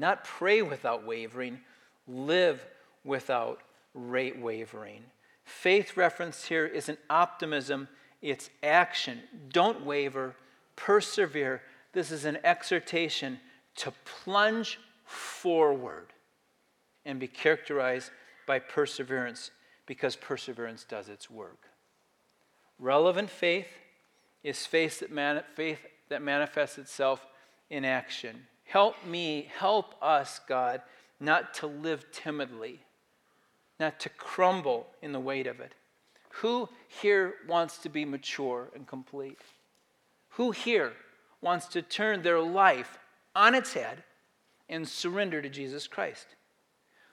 Not 0.00 0.24
pray 0.24 0.62
without 0.62 1.06
wavering, 1.06 1.60
live 2.08 2.64
without 3.04 3.60
rate 3.92 4.38
wavering. 4.38 5.02
Faith 5.44 5.94
reference 5.94 6.46
here 6.46 6.64
is 6.64 6.88
an 6.88 6.96
optimism, 7.10 7.86
it's 8.22 8.48
action. 8.62 9.20
Don't 9.52 9.84
waver, 9.84 10.34
persevere. 10.74 11.60
This 11.92 12.10
is 12.10 12.24
an 12.24 12.38
exhortation 12.44 13.40
to 13.76 13.92
plunge 14.24 14.80
forward 15.04 16.06
and 17.04 17.20
be 17.20 17.28
characterized 17.28 18.10
by 18.46 18.58
perseverance 18.58 19.50
because 19.84 20.16
perseverance 20.16 20.84
does 20.84 21.10
its 21.10 21.28
work. 21.28 21.68
Relevant 22.78 23.28
faith 23.28 23.68
is 24.42 24.64
faith 24.64 25.00
that, 25.00 25.12
man- 25.12 25.44
faith 25.54 25.80
that 26.08 26.22
manifests 26.22 26.78
itself 26.78 27.26
in 27.68 27.84
action. 27.84 28.46
Help 28.70 29.04
me, 29.04 29.48
help 29.58 29.96
us, 30.00 30.40
God, 30.46 30.80
not 31.18 31.54
to 31.54 31.66
live 31.66 32.06
timidly, 32.12 32.78
not 33.80 33.98
to 33.98 34.08
crumble 34.08 34.86
in 35.02 35.10
the 35.10 35.18
weight 35.18 35.48
of 35.48 35.58
it. 35.58 35.74
Who 36.34 36.68
here 36.86 37.34
wants 37.48 37.78
to 37.78 37.88
be 37.88 38.04
mature 38.04 38.68
and 38.72 38.86
complete? 38.86 39.40
Who 40.34 40.52
here 40.52 40.92
wants 41.40 41.66
to 41.66 41.82
turn 41.82 42.22
their 42.22 42.38
life 42.38 43.00
on 43.34 43.56
its 43.56 43.72
head 43.72 44.04
and 44.68 44.86
surrender 44.86 45.42
to 45.42 45.48
Jesus 45.48 45.88
Christ? 45.88 46.26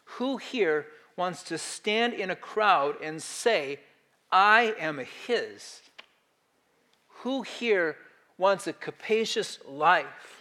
Who 0.06 0.38
here 0.38 0.86
wants 1.16 1.42
to 1.46 1.58
stand 1.58 2.14
in 2.14 2.30
a 2.30 2.36
crowd 2.36 2.98
and 3.02 3.20
say, 3.20 3.80
I 4.32 4.76
am 4.78 5.04
His? 5.26 5.82
Who 7.22 7.42
here 7.42 7.98
wants 8.38 8.68
a 8.68 8.74
capacious 8.74 9.58
life? 9.68 10.37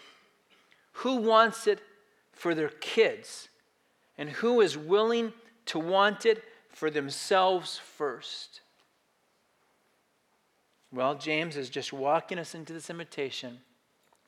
Who 1.01 1.17
wants 1.17 1.67
it 1.67 1.81
for 2.33 2.55
their 2.55 2.69
kids? 2.69 3.49
And 4.17 4.31
who 4.31 4.61
is 4.61 4.79
willing 4.79 5.33
to 5.67 5.79
want 5.79 6.25
it 6.25 6.43
for 6.71 6.91
themselves 6.91 7.79
first? 7.79 8.61
Well, 10.93 11.15
James 11.15 11.57
is 11.57 11.69
just 11.69 11.93
walking 11.93 12.39
us 12.39 12.55
into 12.55 12.73
this 12.73 12.89
invitation. 12.89 13.59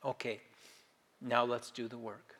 Okay, 0.05 0.41
now 1.21 1.43
let's 1.43 1.71
do 1.71 1.87
the 1.87 1.97
work. 1.97 2.35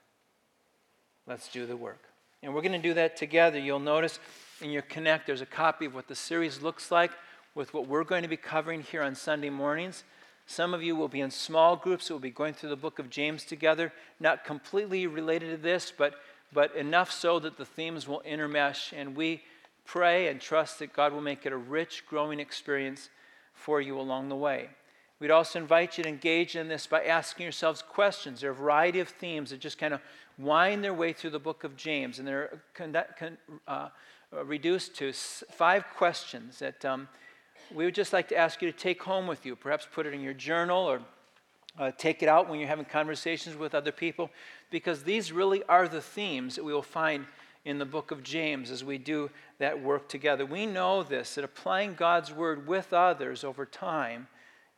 Let's 1.25 1.47
do 1.47 1.65
the 1.65 1.77
work. 1.77 2.03
And 2.43 2.53
we're 2.53 2.61
going 2.61 2.73
to 2.73 2.87
do 2.87 2.93
that 2.93 3.17
together. 3.17 3.57
You'll 3.57 3.79
notice 3.79 4.19
in 4.61 4.69
your 4.69 4.83
Connect, 4.83 5.25
there's 5.25 5.41
a 5.41 5.45
copy 5.45 5.85
of 5.85 5.95
what 5.95 6.07
the 6.07 6.15
series 6.15 6.61
looks 6.61 6.91
like 6.91 7.11
with 7.55 7.73
what 7.73 7.87
we're 7.87 8.03
going 8.03 8.21
to 8.21 8.29
be 8.29 8.37
covering 8.37 8.83
here 8.83 9.01
on 9.01 9.15
Sunday 9.15 9.49
mornings. 9.49 10.03
Some 10.49 10.73
of 10.73 10.81
you 10.81 10.95
will 10.95 11.07
be 11.07 11.21
in 11.21 11.29
small 11.29 11.75
groups. 11.75 12.09
We'll 12.09 12.17
be 12.17 12.31
going 12.31 12.55
through 12.55 12.69
the 12.69 12.75
book 12.75 12.97
of 12.97 13.11
James 13.11 13.43
together, 13.43 13.93
not 14.19 14.43
completely 14.43 15.05
related 15.05 15.51
to 15.51 15.57
this, 15.57 15.93
but, 15.95 16.15
but 16.51 16.75
enough 16.75 17.11
so 17.11 17.37
that 17.37 17.55
the 17.55 17.65
themes 17.65 18.07
will 18.07 18.23
intermesh. 18.27 18.91
And 18.91 19.15
we 19.15 19.43
pray 19.85 20.27
and 20.27 20.41
trust 20.41 20.79
that 20.79 20.91
God 20.91 21.13
will 21.13 21.21
make 21.21 21.45
it 21.45 21.53
a 21.53 21.57
rich, 21.57 22.03
growing 22.07 22.39
experience 22.39 23.09
for 23.53 23.79
you 23.79 23.99
along 23.99 24.29
the 24.29 24.35
way. 24.35 24.69
We'd 25.19 25.29
also 25.29 25.59
invite 25.59 25.99
you 25.99 26.03
to 26.05 26.09
engage 26.09 26.55
in 26.55 26.67
this 26.67 26.87
by 26.87 27.03
asking 27.03 27.43
yourselves 27.43 27.83
questions. 27.83 28.41
There 28.41 28.49
are 28.49 28.53
a 28.53 28.55
variety 28.55 29.01
of 29.01 29.09
themes 29.09 29.51
that 29.51 29.59
just 29.59 29.77
kind 29.77 29.93
of 29.93 30.01
wind 30.39 30.83
their 30.83 30.95
way 30.95 31.13
through 31.13 31.29
the 31.29 31.37
book 31.37 31.63
of 31.63 31.77
James, 31.77 32.17
and 32.17 32.27
they're 32.27 32.59
uh, 33.67 33.89
reduced 34.43 34.95
to 34.95 35.13
five 35.13 35.85
questions 35.95 36.57
that 36.57 36.83
um, 36.83 37.07
we 37.73 37.85
would 37.85 37.95
just 37.95 38.13
like 38.13 38.27
to 38.29 38.37
ask 38.37 38.61
you 38.61 38.71
to 38.71 38.77
take 38.77 39.01
home 39.03 39.27
with 39.27 39.45
you. 39.45 39.55
Perhaps 39.55 39.87
put 39.91 40.05
it 40.05 40.13
in 40.13 40.21
your 40.21 40.33
journal 40.33 40.83
or 40.85 41.01
uh, 41.77 41.91
take 41.97 42.23
it 42.23 42.29
out 42.29 42.49
when 42.49 42.59
you're 42.59 42.67
having 42.67 42.85
conversations 42.85 43.55
with 43.55 43.73
other 43.75 43.91
people, 43.91 44.29
because 44.69 45.03
these 45.03 45.31
really 45.31 45.63
are 45.69 45.87
the 45.87 46.01
themes 46.01 46.55
that 46.55 46.63
we 46.63 46.73
will 46.73 46.81
find 46.81 47.25
in 47.65 47.77
the 47.77 47.85
book 47.85 48.11
of 48.11 48.23
James 48.23 48.71
as 48.71 48.83
we 48.83 48.97
do 48.97 49.29
that 49.59 49.81
work 49.81 50.09
together. 50.09 50.45
We 50.45 50.65
know 50.65 51.03
this 51.03 51.35
that 51.35 51.43
applying 51.43 51.93
God's 51.93 52.33
word 52.33 52.67
with 52.67 52.93
others 52.93 53.43
over 53.43 53.65
time 53.65 54.27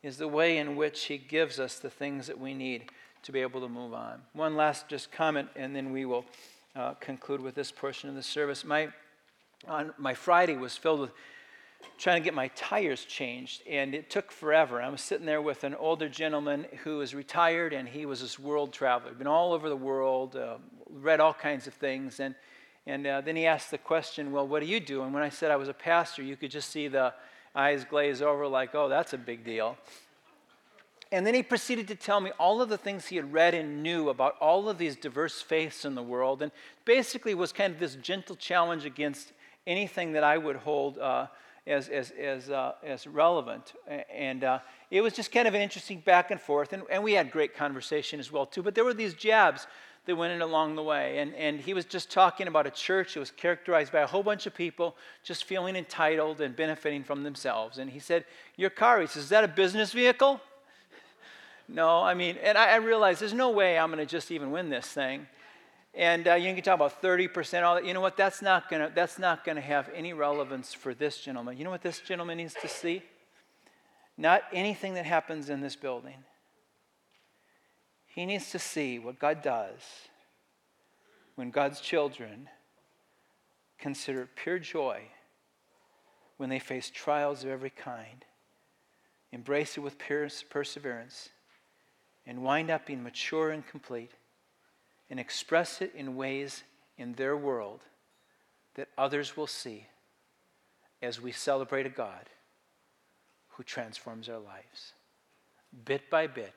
is 0.02 0.18
the 0.18 0.28
way 0.28 0.58
in 0.58 0.76
which 0.76 1.04
He 1.04 1.16
gives 1.16 1.58
us 1.58 1.78
the 1.78 1.90
things 1.90 2.26
that 2.26 2.38
we 2.38 2.54
need 2.54 2.90
to 3.22 3.32
be 3.32 3.40
able 3.40 3.60
to 3.60 3.68
move 3.68 3.94
on. 3.94 4.20
One 4.32 4.56
last 4.56 4.88
just 4.88 5.12
comment, 5.12 5.48
and 5.54 5.74
then 5.74 5.92
we 5.92 6.04
will 6.04 6.24
uh, 6.74 6.94
conclude 6.94 7.40
with 7.40 7.54
this 7.54 7.70
portion 7.70 8.08
of 8.08 8.16
the 8.16 8.22
service. 8.22 8.64
My, 8.64 8.88
on, 9.68 9.94
my 9.96 10.14
Friday 10.14 10.56
was 10.56 10.76
filled 10.76 11.00
with 11.00 11.10
trying 11.98 12.20
to 12.20 12.24
get 12.24 12.34
my 12.34 12.48
tires 12.48 13.04
changed, 13.04 13.62
and 13.68 13.94
it 13.94 14.10
took 14.10 14.32
forever. 14.32 14.80
I 14.80 14.88
was 14.88 15.00
sitting 15.00 15.26
there 15.26 15.42
with 15.42 15.64
an 15.64 15.74
older 15.74 16.08
gentleman 16.08 16.66
who 16.84 16.98
was 16.98 17.14
retired, 17.14 17.72
and 17.72 17.88
he 17.88 18.06
was 18.06 18.20
this 18.20 18.38
world 18.38 18.72
traveler, 18.72 19.12
been 19.12 19.26
all 19.26 19.52
over 19.52 19.68
the 19.68 19.76
world, 19.76 20.36
uh, 20.36 20.56
read 20.90 21.20
all 21.20 21.34
kinds 21.34 21.66
of 21.66 21.74
things, 21.74 22.20
and 22.20 22.34
and 22.86 23.06
uh, 23.06 23.20
then 23.20 23.36
he 23.36 23.46
asked 23.46 23.70
the 23.70 23.78
question, 23.78 24.32
Well, 24.32 24.46
what 24.46 24.60
do 24.60 24.66
you 24.66 24.80
do? 24.80 25.02
And 25.02 25.14
when 25.14 25.22
I 25.22 25.28
said 25.28 25.50
I 25.50 25.56
was 25.56 25.68
a 25.68 25.74
pastor, 25.74 26.22
you 26.22 26.36
could 26.36 26.50
just 26.50 26.70
see 26.70 26.88
the 26.88 27.14
eyes 27.54 27.84
glaze 27.84 28.20
over, 28.22 28.46
like, 28.46 28.74
Oh, 28.74 28.88
that's 28.88 29.12
a 29.12 29.18
big 29.18 29.44
deal. 29.44 29.76
And 31.12 31.26
then 31.26 31.34
he 31.34 31.42
proceeded 31.42 31.88
to 31.88 31.94
tell 31.94 32.20
me 32.20 32.30
all 32.38 32.62
of 32.62 32.70
the 32.70 32.78
things 32.78 33.06
he 33.06 33.16
had 33.16 33.32
read 33.32 33.54
and 33.54 33.82
knew 33.82 34.08
about 34.08 34.36
all 34.40 34.68
of 34.68 34.78
these 34.78 34.96
diverse 34.96 35.42
faiths 35.42 35.84
in 35.84 35.94
the 35.94 36.02
world, 36.02 36.42
and 36.42 36.50
basically 36.84 37.34
was 37.34 37.52
kind 37.52 37.74
of 37.74 37.78
this 37.78 37.96
gentle 37.96 38.34
challenge 38.34 38.86
against 38.86 39.32
anything 39.66 40.12
that 40.12 40.24
I 40.24 40.38
would 40.38 40.56
hold 40.56 40.98
uh, 40.98 41.26
as, 41.66 41.88
as, 41.88 42.10
as, 42.12 42.50
uh, 42.50 42.72
as 42.82 43.06
relevant. 43.06 43.72
And 44.12 44.44
uh, 44.44 44.58
it 44.90 45.00
was 45.00 45.12
just 45.12 45.32
kind 45.32 45.46
of 45.46 45.54
an 45.54 45.60
interesting 45.60 46.00
back 46.00 46.30
and 46.30 46.40
forth, 46.40 46.72
and, 46.72 46.82
and 46.90 47.02
we 47.02 47.12
had 47.12 47.30
great 47.30 47.54
conversation 47.54 48.20
as 48.20 48.32
well, 48.32 48.46
too. 48.46 48.62
But 48.62 48.74
there 48.74 48.84
were 48.84 48.94
these 48.94 49.14
jabs 49.14 49.66
that 50.04 50.16
went 50.16 50.32
in 50.32 50.42
along 50.42 50.74
the 50.74 50.82
way. 50.82 51.18
And, 51.18 51.34
and 51.34 51.60
he 51.60 51.74
was 51.74 51.84
just 51.84 52.10
talking 52.10 52.48
about 52.48 52.66
a 52.66 52.70
church 52.70 53.14
that 53.14 53.20
was 53.20 53.30
characterized 53.30 53.92
by 53.92 54.00
a 54.00 54.06
whole 54.06 54.22
bunch 54.22 54.46
of 54.46 54.54
people 54.54 54.96
just 55.22 55.44
feeling 55.44 55.76
entitled 55.76 56.40
and 56.40 56.56
benefiting 56.56 57.04
from 57.04 57.22
themselves. 57.22 57.78
And 57.78 57.90
he 57.90 58.00
said, 58.00 58.24
Your 58.56 58.70
car, 58.70 59.00
he 59.00 59.06
says, 59.06 59.24
is 59.24 59.28
that 59.28 59.44
a 59.44 59.48
business 59.48 59.92
vehicle? 59.92 60.40
no, 61.68 62.02
I 62.02 62.14
mean, 62.14 62.36
and 62.42 62.58
I, 62.58 62.72
I 62.72 62.76
realized 62.76 63.20
there's 63.20 63.32
no 63.32 63.50
way 63.50 63.78
I'm 63.78 63.92
going 63.92 64.04
to 64.04 64.10
just 64.10 64.32
even 64.32 64.50
win 64.50 64.70
this 64.70 64.88
thing. 64.88 65.28
And 65.94 66.26
uh, 66.26 66.34
you 66.34 66.54
can 66.54 66.62
talk 66.62 66.76
about 66.76 67.02
30%, 67.02 67.62
all 67.62 67.74
that. 67.74 67.84
You 67.84 67.92
know 67.92 68.00
what? 68.00 68.16
That's 68.16 68.40
not 68.40 68.70
to 68.70 68.90
that's 68.94 69.18
not 69.18 69.44
to 69.44 69.60
have 69.60 69.90
any 69.94 70.14
relevance 70.14 70.72
for 70.72 70.94
this 70.94 71.20
gentleman. 71.20 71.58
You 71.58 71.64
know 71.64 71.70
what 71.70 71.82
this 71.82 72.00
gentleman 72.00 72.38
needs 72.38 72.54
to 72.62 72.68
see? 72.68 73.02
Not 74.16 74.42
anything 74.52 74.94
that 74.94 75.04
happens 75.04 75.50
in 75.50 75.60
this 75.60 75.76
building. 75.76 76.24
He 78.06 78.26
needs 78.26 78.50
to 78.50 78.58
see 78.58 78.98
what 78.98 79.18
God 79.18 79.42
does 79.42 79.80
when 81.34 81.50
God's 81.50 81.80
children 81.80 82.48
consider 83.78 84.28
pure 84.34 84.58
joy 84.58 85.02
when 86.36 86.48
they 86.48 86.58
face 86.58 86.90
trials 86.90 87.44
of 87.44 87.50
every 87.50 87.70
kind, 87.70 88.24
embrace 89.30 89.76
it 89.76 89.80
with 89.80 89.96
perseverance, 90.50 91.28
and 92.26 92.42
wind 92.42 92.70
up 92.70 92.86
being 92.86 93.02
mature 93.02 93.50
and 93.50 93.66
complete, 93.66 94.10
and 95.12 95.20
express 95.20 95.82
it 95.82 95.92
in 95.94 96.16
ways 96.16 96.62
in 96.96 97.12
their 97.12 97.36
world 97.36 97.80
that 98.76 98.88
others 98.96 99.36
will 99.36 99.46
see 99.46 99.86
as 101.02 101.20
we 101.20 101.30
celebrate 101.30 101.84
a 101.84 101.90
God 101.90 102.30
who 103.50 103.62
transforms 103.62 104.30
our 104.30 104.38
lives 104.38 104.94
bit 105.84 106.08
by 106.08 106.26
bit 106.26 106.54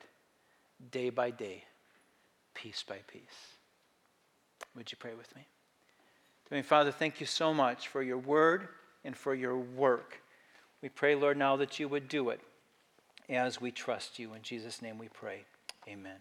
day 0.90 1.10
by 1.10 1.30
day, 1.30 1.64
piece 2.54 2.82
by 2.82 2.96
piece. 3.06 3.20
Would 4.74 4.90
you 4.90 4.96
pray 4.98 5.12
with 5.14 5.36
me? 5.36 5.42
Dear 6.48 6.62
Father, 6.62 6.92
thank 6.92 7.20
you 7.20 7.26
so 7.26 7.52
much 7.52 7.88
for 7.88 8.02
your 8.02 8.16
word 8.16 8.68
and 9.04 9.14
for 9.14 9.34
your 9.34 9.58
work. 9.58 10.22
We 10.80 10.88
pray, 10.88 11.14
Lord, 11.14 11.36
now 11.36 11.56
that 11.56 11.78
you 11.78 11.88
would 11.88 12.08
do 12.08 12.30
it 12.30 12.40
as 13.28 13.60
we 13.60 13.70
trust 13.70 14.18
you. 14.18 14.32
In 14.32 14.40
Jesus' 14.40 14.80
name 14.80 14.96
we 14.96 15.08
pray. 15.08 15.44
Amen. 15.86 16.20